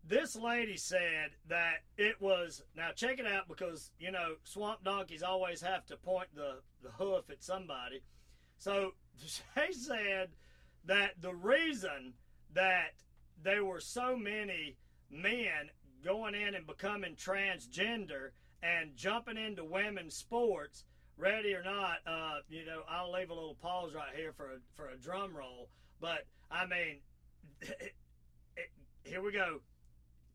this 0.06 0.36
lady 0.36 0.76
said 0.76 1.30
that 1.48 1.76
it 1.96 2.20
was 2.20 2.62
now 2.76 2.90
check 2.94 3.18
it 3.18 3.26
out 3.26 3.48
because 3.48 3.90
you 3.98 4.10
know 4.10 4.34
swamp 4.44 4.84
donkeys 4.84 5.22
always 5.22 5.62
have 5.62 5.86
to 5.86 5.96
point 5.96 6.28
the 6.34 6.60
the 6.82 6.90
hoof 6.90 7.30
at 7.30 7.42
somebody. 7.42 8.02
So 8.58 8.92
she 9.16 9.72
said 9.72 10.30
that 10.84 11.12
the 11.20 11.34
reason 11.34 12.14
that 12.52 12.92
there 13.42 13.64
were 13.64 13.80
so 13.80 14.16
many 14.16 14.76
men 15.10 15.70
going 16.04 16.34
in 16.34 16.54
and 16.54 16.66
becoming 16.66 17.16
transgender 17.16 18.30
and 18.62 18.94
jumping 18.96 19.36
into 19.36 19.64
women's 19.64 20.16
sports, 20.16 20.84
ready 21.16 21.54
or 21.54 21.62
not, 21.62 21.96
uh, 22.06 22.38
you 22.48 22.64
know, 22.64 22.82
I'll 22.88 23.12
leave 23.12 23.30
a 23.30 23.34
little 23.34 23.56
pause 23.56 23.94
right 23.94 24.14
here 24.14 24.32
for 24.32 24.46
a, 24.46 24.56
for 24.74 24.88
a 24.88 24.96
drum 24.96 25.36
roll. 25.36 25.68
But 26.00 26.26
I 26.50 26.66
mean, 26.66 27.00
here 29.04 29.22
we 29.22 29.32
go 29.32 29.60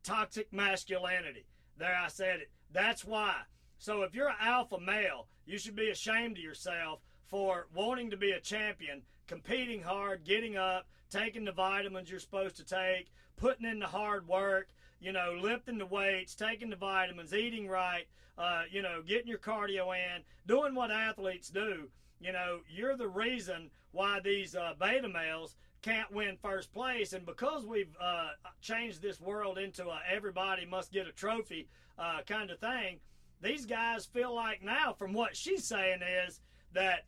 toxic 0.03 0.51
masculinity. 0.51 1.45
There, 1.77 1.95
I 1.95 2.07
said 2.07 2.41
it. 2.41 2.51
That's 2.71 3.05
why. 3.05 3.35
So 3.77 4.01
if 4.01 4.13
you're 4.13 4.29
an 4.29 4.35
alpha 4.41 4.79
male, 4.79 5.27
you 5.45 5.57
should 5.57 5.75
be 5.75 5.89
ashamed 5.89 6.37
of 6.37 6.43
yourself 6.43 6.99
for 7.27 7.67
wanting 7.73 8.09
to 8.11 8.17
be 8.17 8.31
a 8.31 8.39
champion, 8.39 9.01
competing 9.27 9.81
hard, 9.81 10.23
getting 10.25 10.57
up, 10.57 10.87
taking 11.09 11.45
the 11.45 11.51
vitamins 11.51 12.09
you're 12.09 12.19
supposed 12.19 12.57
to 12.57 12.65
take, 12.65 13.11
putting 13.37 13.65
in 13.65 13.79
the 13.79 13.87
hard 13.87 14.27
work, 14.27 14.69
you 14.99 15.11
know, 15.11 15.37
lifting 15.41 15.77
the 15.77 15.85
weights, 15.85 16.35
taking 16.35 16.69
the 16.69 16.75
vitamins, 16.75 17.33
eating 17.33 17.67
right, 17.67 18.05
uh, 18.37 18.63
you 18.69 18.81
know, 18.81 19.01
getting 19.01 19.27
your 19.27 19.37
cardio 19.37 19.95
in, 19.95 20.23
doing 20.47 20.75
what 20.75 20.91
athletes 20.91 21.49
do, 21.49 21.89
you 22.19 22.33
know, 22.33 22.59
you're 22.69 22.97
the 22.97 23.07
reason 23.07 23.69
why 23.91 24.19
these 24.19 24.55
uh, 24.55 24.73
beta 24.79 25.07
males 25.07 25.55
can't 25.81 26.11
win 26.11 26.37
first 26.41 26.73
place. 26.73 27.13
And 27.13 27.25
because 27.25 27.65
we've 27.65 27.95
uh, 28.01 28.29
changed 28.61 29.01
this 29.01 29.19
world 29.19 29.57
into 29.57 29.87
a 29.87 29.99
everybody 30.11 30.65
must 30.65 30.91
get 30.91 31.07
a 31.07 31.11
trophy 31.11 31.67
uh, 31.97 32.19
kind 32.27 32.51
of 32.51 32.59
thing, 32.59 32.99
these 33.41 33.65
guys 33.65 34.05
feel 34.05 34.33
like 34.35 34.61
now, 34.63 34.93
from 34.93 35.13
what 35.13 35.35
she's 35.35 35.65
saying, 35.65 35.99
is 36.27 36.41
that 36.73 37.05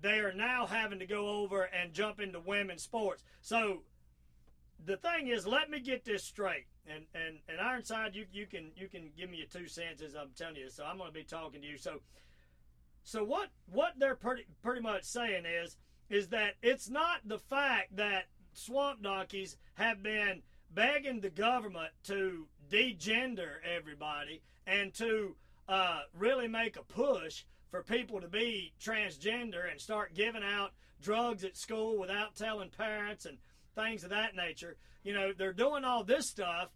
they 0.00 0.18
are 0.18 0.32
now 0.32 0.66
having 0.66 0.98
to 0.98 1.06
go 1.06 1.28
over 1.28 1.64
and 1.64 1.92
jump 1.92 2.20
into 2.20 2.40
women's 2.40 2.82
sports. 2.82 3.22
So 3.40 3.82
the 4.84 4.96
thing 4.96 5.28
is, 5.28 5.46
let 5.46 5.70
me 5.70 5.80
get 5.80 6.04
this 6.04 6.24
straight. 6.24 6.66
And 6.86 7.04
and 7.14 7.38
and 7.48 7.60
Ironside, 7.60 8.14
you 8.14 8.26
you 8.32 8.46
can 8.46 8.72
you 8.74 8.88
can 8.88 9.10
give 9.16 9.30
me 9.30 9.38
your 9.38 9.46
two 9.46 9.68
cents 9.68 10.02
as 10.02 10.14
I'm 10.14 10.30
telling 10.36 10.56
you. 10.56 10.68
So 10.68 10.84
I'm 10.84 10.98
going 10.98 11.10
to 11.10 11.14
be 11.14 11.24
talking 11.24 11.60
to 11.60 11.66
you. 11.66 11.78
So 11.78 12.00
so 13.04 13.24
what 13.24 13.50
what 13.66 13.92
they're 13.98 14.16
pretty 14.16 14.46
pretty 14.62 14.80
much 14.80 15.04
saying 15.04 15.44
is 15.46 15.76
is 16.10 16.28
that 16.28 16.54
it's 16.62 16.88
not 16.88 17.20
the 17.24 17.38
fact 17.38 17.96
that 17.96 18.24
swamp 18.52 19.02
donkeys 19.02 19.56
have 19.74 20.02
been 20.02 20.42
begging 20.74 21.20
the 21.20 21.30
government 21.30 21.90
to 22.04 22.46
degender 22.70 23.54
everybody 23.76 24.42
and 24.66 24.92
to 24.94 25.34
uh, 25.68 26.00
really 26.18 26.48
make 26.48 26.76
a 26.76 26.82
push 26.82 27.44
for 27.70 27.82
people 27.82 28.20
to 28.20 28.28
be 28.28 28.72
transgender 28.80 29.70
and 29.70 29.80
start 29.80 30.14
giving 30.14 30.42
out 30.42 30.72
drugs 31.00 31.44
at 31.44 31.56
school 31.56 31.98
without 31.98 32.34
telling 32.36 32.68
parents 32.70 33.24
and 33.26 33.38
things 33.74 34.04
of 34.04 34.10
that 34.10 34.34
nature. 34.36 34.76
You 35.02 35.14
know, 35.14 35.32
they're 35.36 35.52
doing 35.52 35.84
all 35.84 36.04
this 36.04 36.28
stuff, 36.28 36.68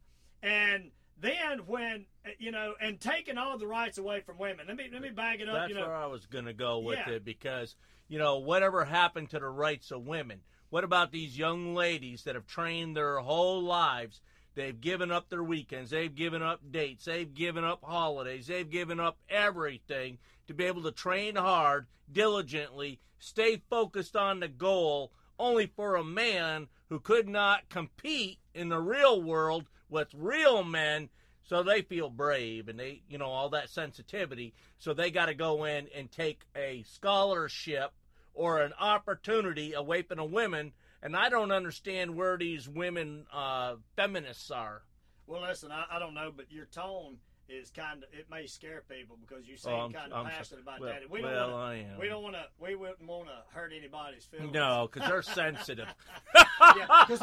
and 0.42 0.90
then 1.20 1.60
when 1.66 2.06
you 2.38 2.50
know, 2.50 2.74
and 2.80 2.98
taking 3.00 3.38
all 3.38 3.56
the 3.58 3.66
rights 3.66 3.98
away 3.98 4.20
from 4.20 4.38
women. 4.38 4.66
Let 4.66 4.76
me 4.76 4.88
let 4.92 5.00
me 5.02 5.10
bag 5.10 5.40
it 5.40 5.48
up. 5.48 5.54
That's 5.54 5.68
you 5.68 5.74
know, 5.76 5.86
where 5.86 5.94
I 5.96 6.06
was 6.06 6.26
going 6.26 6.46
to 6.46 6.52
go 6.52 6.78
with 6.80 6.98
Yeah. 7.06 7.14
it 7.14 7.24
because 7.24 7.76
you 8.08 8.18
know 8.18 8.38
whatever 8.38 8.84
happened 8.84 9.30
to 9.30 9.38
the 9.38 9.48
rights 9.48 9.90
of 9.90 10.06
women. 10.06 10.40
What 10.70 10.84
about 10.84 11.12
these 11.12 11.38
young 11.38 11.74
ladies 11.74 12.24
that 12.24 12.34
have 12.34 12.46
trained 12.46 12.96
their 12.96 13.18
whole 13.18 13.62
lives? 13.62 14.20
They've 14.54 14.80
given 14.80 15.12
up 15.12 15.28
their 15.28 15.44
weekends. 15.44 15.90
They've 15.90 16.14
given 16.14 16.42
up 16.42 16.60
dates. 16.70 17.04
They've 17.04 17.32
given 17.32 17.62
up 17.62 17.84
holidays. 17.84 18.46
They've 18.46 18.68
given 18.68 18.98
up 18.98 19.18
everything 19.28 20.18
to 20.46 20.54
be 20.54 20.64
able 20.64 20.82
to 20.82 20.92
train 20.92 21.36
hard, 21.36 21.86
diligently, 22.10 23.00
stay 23.18 23.62
focused 23.68 24.16
on 24.16 24.40
the 24.40 24.48
goal, 24.48 25.12
only 25.38 25.66
for 25.66 25.96
a 25.96 26.04
man 26.04 26.68
who 26.88 27.00
could 27.00 27.28
not 27.28 27.68
compete 27.68 28.38
in 28.54 28.68
the 28.68 28.80
real 28.80 29.20
world 29.20 29.66
with 29.88 30.08
real 30.14 30.64
men. 30.64 31.08
So 31.48 31.62
they 31.62 31.82
feel 31.82 32.10
brave 32.10 32.68
and 32.68 32.78
they, 32.78 33.02
you 33.08 33.18
know, 33.18 33.26
all 33.26 33.50
that 33.50 33.70
sensitivity. 33.70 34.52
So 34.78 34.94
they 34.94 35.10
got 35.10 35.26
to 35.26 35.34
go 35.34 35.64
in 35.64 35.86
and 35.94 36.10
take 36.10 36.40
a 36.56 36.82
scholarship 36.88 37.92
or 38.34 38.60
an 38.62 38.72
opportunity 38.78 39.72
away 39.72 40.02
from 40.02 40.18
the 40.18 40.24
women. 40.24 40.72
And 41.02 41.16
I 41.16 41.28
don't 41.28 41.52
understand 41.52 42.16
where 42.16 42.36
these 42.36 42.68
women 42.68 43.26
uh, 43.32 43.76
feminists 43.94 44.50
are. 44.50 44.82
Well, 45.28 45.42
listen, 45.42 45.70
I, 45.70 45.84
I 45.90 45.98
don't 46.00 46.14
know, 46.14 46.32
but 46.36 46.50
your 46.50 46.66
tone 46.66 47.18
is 47.48 47.70
kind 47.70 48.02
of 48.02 48.08
it 48.12 48.26
may 48.30 48.46
scare 48.46 48.82
people 48.88 49.16
because 49.20 49.46
you 49.46 49.56
seem 49.56 49.72
Oh, 49.72 49.88
kind 49.90 50.12
of 50.12 50.18
I'm 50.18 50.24
so- 50.32 50.36
passionate 50.36 50.62
about 50.62 50.80
well- 50.80 50.92
that. 50.92 51.02
And 51.02 51.10
We 51.10 51.20
don't 51.22 51.32
well, 51.32 51.50
wanna, 51.52 51.64
I 51.64 51.74
am. 51.76 51.98
We 52.00 52.08
don't 52.08 52.22
want 52.22 52.34
to. 52.34 52.44
We 52.60 52.74
wouldn't 52.74 53.06
want 53.06 53.28
to 53.28 53.42
hurt 53.56 53.72
anybody's 53.76 54.24
feelings. 54.24 54.52
No, 54.52 54.88
because 54.92 55.08
they're 55.08 55.22
sensitive. 55.34 55.88
because 56.32 57.20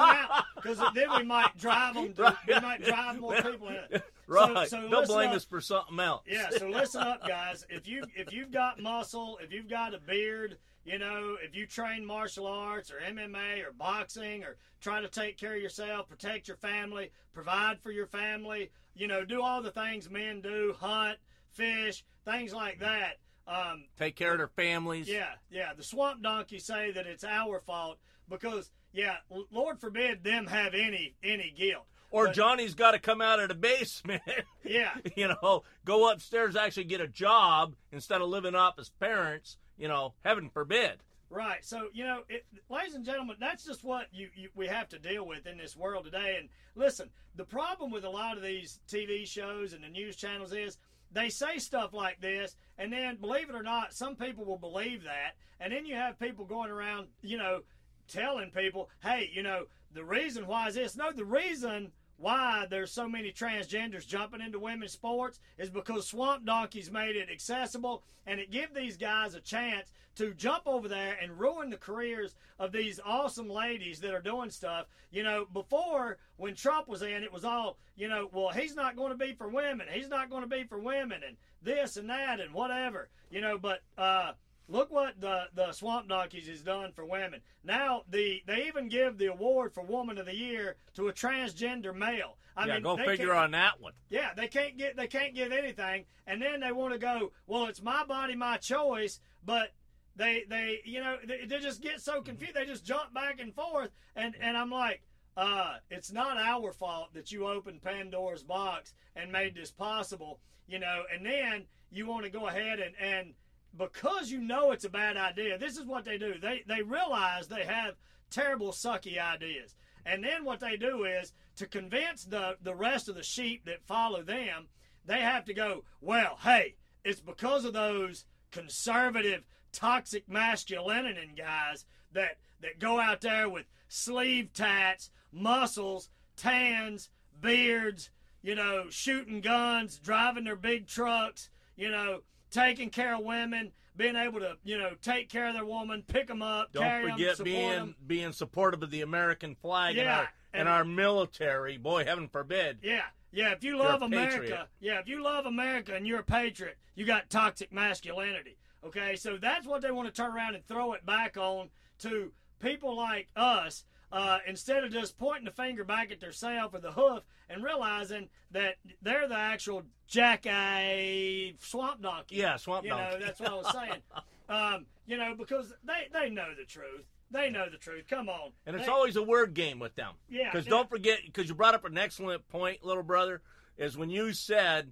because 0.56 0.78
then 0.94 1.08
we 1.18 1.24
might 1.24 1.58
drive 1.58 1.96
them. 1.96 2.14
To, 2.14 2.38
we 2.48 2.60
might 2.60 2.84
drive 2.84 3.20
more 3.20 3.36
people 3.36 3.70
in 3.70 4.02
right. 4.28 4.68
So, 4.70 4.80
so 4.82 4.88
listen 4.88 5.16
blame 5.16 5.30
up. 5.30 5.36
us 5.36 5.46
for 5.46 5.62
something 5.62 6.00
else. 6.00 6.24
Yeah, 6.28 6.50
so 6.58 6.70
listen 6.70 7.02
up, 7.02 7.28
guys. 7.28 7.66
If 7.70 7.88
you 7.88 8.04
if 8.16 8.32
you've 8.32 8.52
got 8.52 8.80
muscle, 8.80 9.38
if 9.42 9.52
you've 9.52 9.70
got 9.70 9.94
a 9.94 10.00
beard, 10.00 10.58
you 10.86 11.00
know, 11.00 11.38
if 11.42 11.56
you 11.56 11.66
train 11.66 12.06
martial 12.06 12.46
arts 12.48 12.92
or 12.92 12.96
MMA 13.00 13.66
or 13.66 13.72
boxing 13.72 14.44
or 14.44 14.58
try 14.82 15.02
to 15.02 15.08
take 15.08 15.38
care 15.38 15.56
of 15.56 15.62
yourself, 15.62 16.08
protect 16.10 16.48
your 16.48 16.58
family, 16.58 17.12
provide 17.34 17.80
for 17.80 17.92
your 17.92 18.08
family, 18.08 18.72
you 18.96 19.08
know, 19.08 19.24
do 19.26 19.42
all 19.42 19.62
the 19.62 19.72
things 19.72 20.10
men 20.10 20.42
do, 20.42 20.76
hunt, 20.80 21.18
fish, 21.52 22.04
things 22.26 22.54
like 22.54 22.80
that. 22.80 23.18
Um, 23.48 23.86
Take 23.98 24.16
care 24.16 24.32
of 24.34 24.38
their 24.38 24.48
families. 24.48 25.08
yeah, 25.10 25.34
yeah. 25.52 25.74
The 25.76 25.84
swamp 25.84 26.22
donkeys 26.24 26.66
say 26.66 26.92
that 26.92 27.06
it's 27.08 27.24
our 27.26 27.60
fault 27.60 27.98
because, 28.30 28.72
yeah, 28.94 29.18
Lord 29.52 29.80
forbid 29.80 30.24
them 30.24 30.48
have 30.48 30.74
any 30.74 31.16
any 31.24 31.54
guilt. 31.58 31.86
Or 32.10 32.28
But- 32.28 32.36
Johnny's 32.36 32.74
got 32.76 32.92
to 32.92 33.00
come 33.00 33.22
out 33.22 33.40
of 33.40 33.50
the 33.50 33.56
basement. 33.56 34.22
Yeah, 34.64 34.92
you 35.18 35.28
know, 35.28 35.64
go 35.84 36.10
upstairs, 36.10 36.56
actually 36.56 36.86
get 36.86 37.02
a 37.02 37.08
job 37.08 37.76
instead 37.92 38.22
of 38.22 38.30
living 38.30 38.56
off 38.56 38.78
his 38.78 38.90
parents. 38.90 39.58
You 39.78 39.88
know, 39.88 40.14
heaven 40.24 40.50
forbid. 40.50 41.04
Right. 41.30 41.66
So, 41.66 41.88
you 41.94 42.04
know, 42.04 42.22
it, 42.30 42.46
ladies 42.70 42.94
and 42.94 43.04
gentlemen, 43.04 43.38
that's 43.40 43.66
just 43.66 43.84
what 43.84 44.08
you, 44.12 44.30
you 44.36 44.50
we 44.54 44.68
have 44.68 44.88
to 44.90 45.00
deal 45.00 45.26
with 45.26 45.48
in 45.48 45.58
this 45.58 45.76
world 45.76 46.06
today. 46.06 46.38
And 46.40 46.50
listen, 46.76 47.10
the 47.36 47.44
problem 47.44 47.90
with 47.90 48.04
a 48.04 48.10
lot 48.10 48.38
of 48.38 48.44
these 48.44 48.80
TV 48.88 49.28
shows 49.28 49.74
and 49.74 49.84
the 49.84 49.90
news 49.90 50.16
channels 50.16 50.54
is 50.54 50.78
they 51.12 51.30
say 51.30 51.58
stuff 51.58 51.94
like 51.94 52.22
this, 52.22 52.56
and 52.78 52.92
then 52.92 53.18
believe 53.18 53.50
it 53.50 53.56
or 53.56 53.64
not, 53.64 53.94
some 53.94 54.16
people 54.16 54.46
will 54.46 54.58
believe 54.58 55.04
that, 55.04 55.34
and 55.60 55.72
then 55.72 55.86
you 55.86 55.96
have 55.96 56.20
people 56.20 56.46
going 56.46 56.72
around, 56.72 57.08
you 57.22 57.38
know, 57.38 57.62
telling 58.08 58.52
people, 58.52 58.90
hey, 59.04 59.30
you 59.34 59.44
know, 59.44 59.66
the 59.94 60.04
reason 60.04 60.48
why 60.48 60.68
is 60.68 60.76
this. 60.76 60.96
No, 60.96 61.12
the 61.12 61.26
reason 61.26 61.92
why 62.18 62.66
there's 62.70 62.92
so 62.92 63.08
many 63.08 63.32
transgenders 63.32 64.08
jumping 64.08 64.42
into 64.42 64.60
women's 64.60 64.94
sports 64.94 65.40
is 65.58 65.70
because 65.70 66.08
Swamp 66.08 66.46
Donkeys 66.46 66.92
made 66.92 67.16
it 67.16 67.30
accessible 67.32 68.04
and 68.26 68.40
it 68.40 68.52
give 68.52 68.74
these 68.74 68.98
guys 68.98 69.36
a 69.36 69.42
chance 69.42 69.92
to 70.16 70.34
jump 70.34 70.64
over 70.66 70.88
there 70.88 71.18
and 71.22 71.40
ruin 71.40 71.70
the 71.70 71.78
careers 71.78 72.36
of 72.60 72.72
these 72.72 73.00
awesome 73.04 73.50
ladies 73.50 74.00
that 74.00 74.14
are 74.14 74.22
doing 74.22 74.50
stuff. 74.50 74.86
You 75.12 75.24
know, 75.24 75.46
before 75.52 76.18
when 76.38 76.56
Trump 76.56 76.88
was 76.88 77.02
in, 77.02 77.24
it 77.24 77.34
was 77.34 77.44
all, 77.44 77.78
you 77.96 78.08
know, 78.08 78.30
well, 78.32 78.50
he's 78.50 78.76
not 78.76 78.96
going 78.96 79.12
to 79.12 79.18
be 79.18 79.34
for 79.34 79.48
women. 79.48 79.88
He's 79.92 80.10
not 80.10 80.30
going 80.30 80.44
to 80.44 80.48
be 80.48 80.64
for 80.64 80.80
women 80.80 81.22
and 81.28 81.36
this 81.62 81.98
and 81.98 82.10
that 82.10 82.40
and 82.40 82.54
whatever. 82.54 83.10
You 83.32 83.42
know, 83.42 83.58
but 83.58 83.82
uh 83.98 84.34
Look 84.70 84.92
what 84.92 85.20
the 85.20 85.46
the 85.54 85.72
Swamp 85.74 86.08
Donkeys 86.08 86.48
has 86.48 86.62
done 86.62 86.92
for 86.94 87.06
women. 87.06 87.42
Now 87.64 88.04
the 88.10 88.42
they 88.48 88.66
even 88.68 88.88
give 88.88 89.18
the 89.18 89.28
award 89.28 89.74
for 89.74 89.84
Woman 89.84 90.18
of 90.18 90.26
the 90.26 90.36
Year 90.36 90.78
to 90.96 91.10
a 91.10 91.14
transgender 91.14 91.94
male. 91.94 92.38
I 92.56 92.68
yeah, 92.68 92.74
mean, 92.76 92.84
go 92.84 92.98
figure 92.98 93.34
on 93.34 93.52
that 93.52 93.82
one. 93.82 93.94
Yeah, 94.10 94.34
they 94.36 94.48
can't 94.48 94.78
get 94.78 94.96
they 94.96 95.08
can't 95.08 95.36
give 95.36 95.52
anything, 95.52 96.06
and 96.28 96.42
then 96.42 96.60
they 96.62 96.72
want 96.72 96.94
to 96.94 97.00
go. 97.00 97.32
Well, 97.48 97.66
it's 97.66 97.82
my 97.82 98.06
body, 98.06 98.36
my 98.36 98.58
choice, 98.58 99.20
but 99.46 99.74
they 100.16 100.46
they 100.48 100.80
you 100.86 101.02
know 101.02 101.18
they, 101.28 101.46
they 101.46 101.60
just 101.60 101.82
get 101.82 102.00
so 102.00 102.22
confused. 102.22 102.54
They 102.54 102.66
just 102.66 102.86
jump 102.86 103.14
back 103.14 103.40
and 103.40 103.54
forth, 103.54 103.92
and 104.16 104.36
and 104.40 104.58
I'm 104.58 104.72
like. 104.72 105.02
Uh, 105.36 105.78
it's 105.90 106.12
not 106.12 106.38
our 106.38 106.72
fault 106.72 107.12
that 107.16 107.32
you 107.32 107.48
opened 107.48 107.82
Pandora's 107.82 108.44
box 108.44 108.94
and 109.16 109.32
made 109.32 109.56
this 109.56 109.72
possible, 109.72 110.40
you 110.68 110.78
know, 110.78 111.06
and 111.12 111.26
then 111.26 111.66
you 111.92 112.06
want 112.06 112.24
to 112.24 112.30
go 112.30 112.48
ahead 112.48 112.80
and, 112.80 112.94
and 113.02 113.34
because 113.78 114.32
you 114.32 114.40
know 114.40 114.72
it's 114.72 114.86
a 114.86 114.90
bad 114.90 115.18
idea, 115.18 115.58
this 115.58 115.78
is 115.78 115.86
what 115.86 116.06
they 116.06 116.18
do. 116.18 116.36
They 116.40 116.64
they 116.68 116.82
realize 116.82 117.48
they 117.48 117.64
have 117.64 117.96
terrible 118.30 118.72
sucky 118.72 119.20
ideas. 119.20 119.76
And 120.06 120.24
then 120.24 120.44
what 120.44 120.60
they 120.60 120.76
do 120.76 121.06
is 121.06 121.34
to 121.58 121.68
convince 121.68 122.26
the 122.26 122.58
the 122.62 122.76
rest 122.76 123.10
of 123.10 123.16
the 123.16 123.24
sheep 123.24 123.66
that 123.66 123.86
follow 123.86 124.22
them, 124.24 124.68
they 125.06 125.20
have 125.20 125.46
to 125.46 125.54
go, 125.54 125.84
well, 126.02 126.38
hey, 126.42 126.76
it's 127.04 127.22
because 127.22 127.66
of 127.66 127.74
those 127.74 128.26
conservative 128.52 129.44
toxic 129.72 130.30
masculinity 130.30 131.32
guys 131.36 131.86
that 132.12 132.38
that 132.62 132.80
go 132.80 133.00
out 133.00 133.22
there 133.22 133.50
with 133.50 133.66
sleeve 133.88 134.54
tats, 134.54 135.10
muscles, 135.32 136.10
tans, 136.36 137.10
beards, 137.42 138.10
you 138.42 138.56
know, 138.56 138.86
shooting 138.90 139.42
guns, 139.42 139.98
driving 139.98 140.44
their 140.44 140.56
big 140.56 140.88
trucks, 140.88 141.50
you 141.76 141.90
know, 141.90 142.22
taking 142.54 142.90
care 142.90 143.16
of 143.16 143.24
women, 143.24 143.72
being 143.98 144.16
able 144.16 144.40
to, 144.40 144.58
you 144.64 144.78
know, 144.78 144.92
take 145.02 145.30
care 145.30 145.48
of 145.48 145.54
their 145.54 145.66
woman, 145.66 146.04
pick 146.08 146.28
them 146.28 146.42
up, 146.42 146.72
Don't 146.72 146.84
carry 146.84 147.04
them, 147.08 147.12
forget 147.14 147.38
support 147.38 147.46
being 147.46 147.72
'em. 147.72 147.96
being 148.08 148.32
supportive 148.32 148.82
of 148.84 148.92
the 148.92 149.02
American 149.02 149.56
flag 149.56 149.98
and 149.98 150.08
our 150.10 150.20
and, 150.54 150.62
and- 150.62 150.70
our 150.70 150.86
military. 150.86 151.78
Boy, 151.78 152.06
heaven 152.06 152.28
forbid. 152.30 152.80
Yeah, 152.82 153.04
yeah. 153.32 153.52
If 153.52 153.64
you 153.64 153.78
love 153.78 154.02
America, 154.02 154.40
patriot. 154.40 154.68
yeah, 154.80 155.00
if 155.00 155.08
you 155.08 155.22
love 155.22 155.46
America 155.46 155.94
and 155.96 156.08
you're 156.08 156.20
a 156.20 156.24
patriot, 156.24 156.78
you 156.96 157.06
got 157.06 157.30
toxic 157.30 157.72
masculinity. 157.74 158.58
Okay, 158.86 159.16
so 159.16 159.38
that's 159.38 159.66
what 159.66 159.82
they 159.82 159.92
want 159.92 160.08
to 160.08 160.14
turn 160.14 160.32
around 160.36 160.56
and 160.56 160.66
throw 160.68 160.94
it 160.94 161.06
back 161.06 161.38
on 161.38 161.70
to 162.00 162.32
people 162.60 162.96
like 162.98 163.30
us. 163.36 163.86
Uh, 164.14 164.38
instead 164.46 164.84
of 164.84 164.92
just 164.92 165.18
pointing 165.18 165.46
the 165.46 165.52
finger 165.52 165.84
back 165.84 166.12
at 166.12 166.20
themselves 166.20 166.76
or 166.76 166.80
the 166.80 166.92
hoof 166.92 167.24
and 167.50 167.64
realizing 167.64 168.30
that 168.52 168.76
they're 169.02 169.28
the 169.28 169.36
actual 169.36 169.82
jackass 170.08 171.56
swamp 171.60 172.00
donkey. 172.00 172.36
Yeah, 172.36 172.58
swamp 172.58 172.84
you 172.84 172.92
know, 172.92 173.18
that's 173.20 173.40
what 173.40 173.50
I 173.50 173.56
was 173.56 173.72
saying. 173.72 174.02
um, 174.50 174.86
you 175.08 175.18
know, 175.18 175.34
because 175.36 175.74
they, 175.84 176.10
they 176.14 176.30
know 176.30 176.50
the 176.56 176.64
truth. 176.64 177.06
They 177.32 177.50
know 177.50 177.66
the 177.72 177.78
truth. 177.78 178.06
Come 178.08 178.30
on. 178.30 178.52
And 178.68 178.76
it's 178.76 178.86
They- 178.86 178.92
always 178.92 179.16
a 179.16 179.24
word 179.24 179.56
game 179.56 179.80
with 179.80 179.96
them. 179.96 180.14
Yeah, 180.30 180.52
Because 180.52 180.68
don't 180.68 180.88
forget, 180.90 181.22
because 181.26 181.50
you 181.50 181.56
brought 181.56 181.74
up 181.74 181.84
an 181.84 181.98
excellent 181.98 182.48
point, 182.50 182.84
little 182.86 183.02
brother, 183.02 183.42
is 183.78 183.98
when 183.98 184.12
you 184.12 184.34
said 184.34 184.92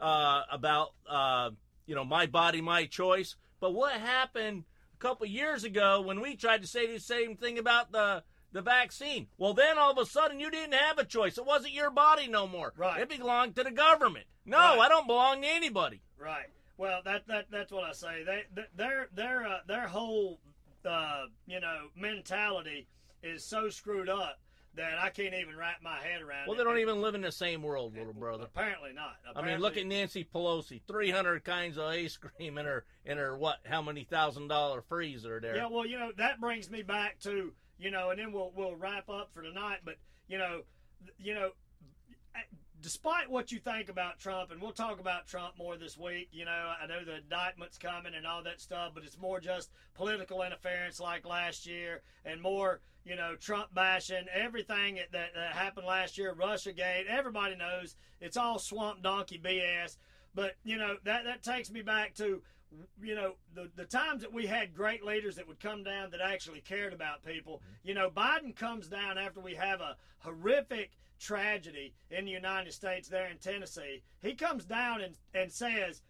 uh, 0.00 0.44
about 0.50 0.94
uh, 1.06 1.50
you 1.86 1.94
know 1.94 2.04
my 2.04 2.24
body, 2.24 2.62
my 2.62 2.86
choice. 2.86 3.36
But 3.60 3.74
what 3.74 3.92
happened 3.92 4.64
a 4.94 4.98
couple 4.98 5.26
years 5.26 5.64
ago 5.64 6.00
when 6.00 6.20
we 6.22 6.36
tried 6.36 6.62
to 6.62 6.66
say 6.66 6.90
the 6.90 6.98
same 6.98 7.36
thing 7.36 7.58
about 7.58 7.92
the 7.92 8.22
the 8.52 8.62
vaccine? 8.62 9.26
Well, 9.38 9.54
then 9.54 9.78
all 9.78 9.90
of 9.92 9.98
a 9.98 10.06
sudden 10.06 10.40
you 10.40 10.50
didn't 10.50 10.74
have 10.74 10.98
a 10.98 11.04
choice. 11.04 11.38
It 11.38 11.46
wasn't 11.46 11.72
your 11.74 11.90
body 11.90 12.26
no 12.28 12.46
more. 12.46 12.72
Right. 12.76 13.00
It 13.00 13.08
belonged 13.08 13.56
to 13.56 13.64
the 13.64 13.70
government. 13.70 14.26
No, 14.44 14.58
Right. 14.58 14.80
I 14.80 14.88
don't 14.88 15.06
belong 15.06 15.42
to 15.42 15.48
anybody. 15.48 16.00
Right. 16.18 16.46
Well, 16.76 17.00
that 17.04 17.26
that 17.28 17.46
that's 17.50 17.70
what 17.70 17.84
I 17.84 17.92
say. 17.92 18.24
They 18.24 18.42
th- 18.54 18.68
their 18.76 19.08
their 19.14 19.46
uh, 19.46 19.58
their 19.66 19.86
whole 19.86 20.38
uh, 20.84 21.24
you 21.46 21.60
know 21.60 21.88
mentality 21.96 22.86
is 23.22 23.44
so 23.44 23.68
screwed 23.68 24.08
up 24.08 24.38
that 24.74 24.98
I 24.98 25.10
can't 25.10 25.34
even 25.34 25.54
wrap 25.56 25.82
my 25.82 25.98
head 25.98 26.22
around. 26.22 26.48
Well, 26.48 26.56
they 26.56 26.64
don't 26.64 26.78
even 26.78 27.02
live 27.02 27.14
in 27.14 27.20
the 27.20 27.30
same 27.30 27.62
world, 27.62 27.94
little 27.94 28.14
brother. 28.14 28.44
Apparently 28.44 28.92
not. 28.94 29.16
I 29.36 29.42
mean, 29.46 29.60
look 29.60 29.76
at 29.76 29.86
Nancy 29.86 30.24
Pelosi, 30.34 30.80
three 30.88 31.10
hundred 31.10 31.44
kinds 31.44 31.76
of 31.76 31.84
ice 31.84 32.16
cream 32.16 32.56
in 32.58 32.64
her 32.66 32.84
in 33.04 33.18
her 33.18 33.36
what? 33.36 33.58
How 33.64 33.82
many 33.82 34.04
thousand 34.04 34.48
dollar 34.48 34.80
freezer 34.80 35.40
there? 35.40 35.56
Yeah, 35.56 35.68
well, 35.70 35.86
you 35.86 35.98
know 35.98 36.10
that 36.16 36.40
brings 36.40 36.70
me 36.70 36.82
back 36.82 37.20
to 37.20 37.52
you 37.82 37.90
know, 37.90 38.10
and 38.10 38.18
then 38.18 38.32
we'll 38.32 38.52
we'll 38.54 38.76
wrap 38.76 39.08
up 39.08 39.32
for 39.32 39.42
tonight. 39.42 39.78
But 39.84 39.96
you 40.28 40.38
know, 40.38 40.62
you 41.18 41.34
know, 41.34 41.50
despite 42.80 43.30
what 43.30 43.50
you 43.50 43.58
think 43.58 43.88
about 43.88 44.18
Trump, 44.18 44.50
and 44.50 44.60
we'll 44.60 44.72
talk 44.72 45.00
about 45.00 45.26
Trump 45.26 45.58
more 45.58 45.76
this 45.76 45.98
week. 45.98 46.28
You 46.32 46.44
know, 46.44 46.72
I 46.82 46.86
know 46.86 47.04
the 47.04 47.16
indictment's 47.18 47.78
coming 47.78 48.14
and 48.14 48.26
all 48.26 48.42
that 48.44 48.60
stuff, 48.60 48.92
but 48.94 49.04
it's 49.04 49.18
more 49.18 49.40
just 49.40 49.70
political 49.94 50.42
interference 50.42 51.00
like 51.00 51.26
last 51.26 51.66
year, 51.66 52.02
and 52.24 52.40
more 52.40 52.80
you 53.04 53.16
know 53.16 53.34
Trump 53.34 53.74
bashing 53.74 54.26
everything 54.32 55.00
that, 55.12 55.34
that, 55.34 55.52
happened 55.52 55.86
last 55.86 56.18
year, 56.18 56.34
RussiaGate. 56.34 57.06
Everybody 57.08 57.56
knows 57.56 57.96
it's 58.20 58.36
all 58.36 58.58
swamp 58.58 59.02
donkey 59.02 59.40
BS. 59.42 59.96
But 60.34 60.52
you 60.64 60.76
know 60.76 60.96
that 61.04 61.24
that 61.24 61.42
takes 61.42 61.70
me 61.70 61.82
back 61.82 62.14
to 62.14 62.42
you 63.02 63.14
know 63.14 63.34
the 63.54 63.70
the 63.76 63.84
times 63.84 64.22
that 64.22 64.32
we 64.32 64.46
had 64.46 64.74
great 64.74 65.04
leaders 65.04 65.36
that 65.36 65.46
would 65.46 65.60
come 65.60 65.82
down 65.82 66.10
that 66.10 66.20
actually 66.20 66.60
cared 66.60 66.92
about 66.92 67.24
people. 67.24 67.62
You 67.82 67.94
know, 67.94 68.10
Biden 68.10 68.54
comes 68.54 68.88
down 68.88 69.18
after 69.18 69.40
we 69.40 69.54
have 69.54 69.80
a 69.80 69.96
horrific 70.18 70.92
tragedy 71.18 71.94
in 72.10 72.24
the 72.24 72.30
United 72.30 72.72
States 72.72 73.08
there 73.08 73.28
in 73.28 73.38
Tennessee. 73.38 74.02
He 74.20 74.34
comes 74.34 74.64
down 74.64 75.00
and 75.00 75.16
and 75.34 75.52
says, 75.52 76.02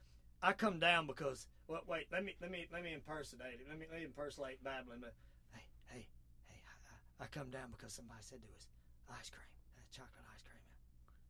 "I 0.42 0.52
come 0.52 0.78
down 0.78 1.06
because 1.06 1.46
well, 1.68 1.82
wait, 1.86 2.06
let 2.12 2.24
me 2.24 2.34
let 2.40 2.50
me 2.50 2.66
let 2.72 2.82
me 2.82 2.92
impersonate 2.92 3.60
it. 3.60 3.66
Let 3.68 3.78
me 3.78 3.86
let 3.90 4.00
me 4.00 4.04
impersonate 4.04 4.62
babbling. 4.62 5.00
But 5.00 5.14
hey, 5.52 5.64
hey, 5.86 6.06
hey, 6.48 6.60
I, 6.66 7.24
I 7.24 7.26
come 7.28 7.50
down 7.50 7.70
because 7.70 7.92
somebody 7.92 8.20
said 8.22 8.38
there 8.42 8.52
was 8.54 8.66
ice 9.08 9.30
cream, 9.30 9.48
uh, 9.76 9.84
chocolate 9.90 10.26
ice 10.34 10.42
cream. 10.42 10.62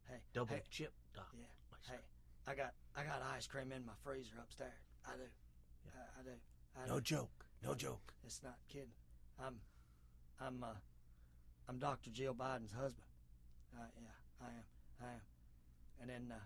Hey, 0.09 0.21
Double 0.33 0.55
hey, 0.55 0.63
chip. 0.71 0.93
Doc. 1.15 1.27
yeah. 1.35 1.47
Hey, 1.89 1.99
I 2.47 2.55
got 2.55 2.75
I 2.97 3.03
got 3.03 3.23
ice 3.35 3.47
cream 3.47 3.73
in 3.73 3.85
my 3.85 3.95
freezer 4.03 4.35
upstairs. 4.41 4.92
I 5.07 5.17
do. 5.17 5.23
I, 5.87 6.21
I 6.21 6.23
do. 6.23 6.31
I 6.85 6.89
No 6.89 6.97
do. 6.97 7.01
joke. 7.03 7.45
No 7.65 7.75
joke. 7.75 8.13
It's 8.25 8.43
not 8.43 8.57
kidding. 8.69 8.89
I'm 9.45 9.57
I'm 10.41 10.63
uh 10.63 10.75
I'm 11.69 11.79
Dr. 11.79 12.11
Jill 12.11 12.35
Biden's 12.35 12.73
husband. 12.73 13.07
Uh, 13.75 13.85
yeah, 14.01 14.09
I 14.47 14.47
am. 14.47 14.65
I 15.09 15.13
am. 15.15 15.21
And 16.01 16.11
then 16.11 16.33
uh 16.37 16.41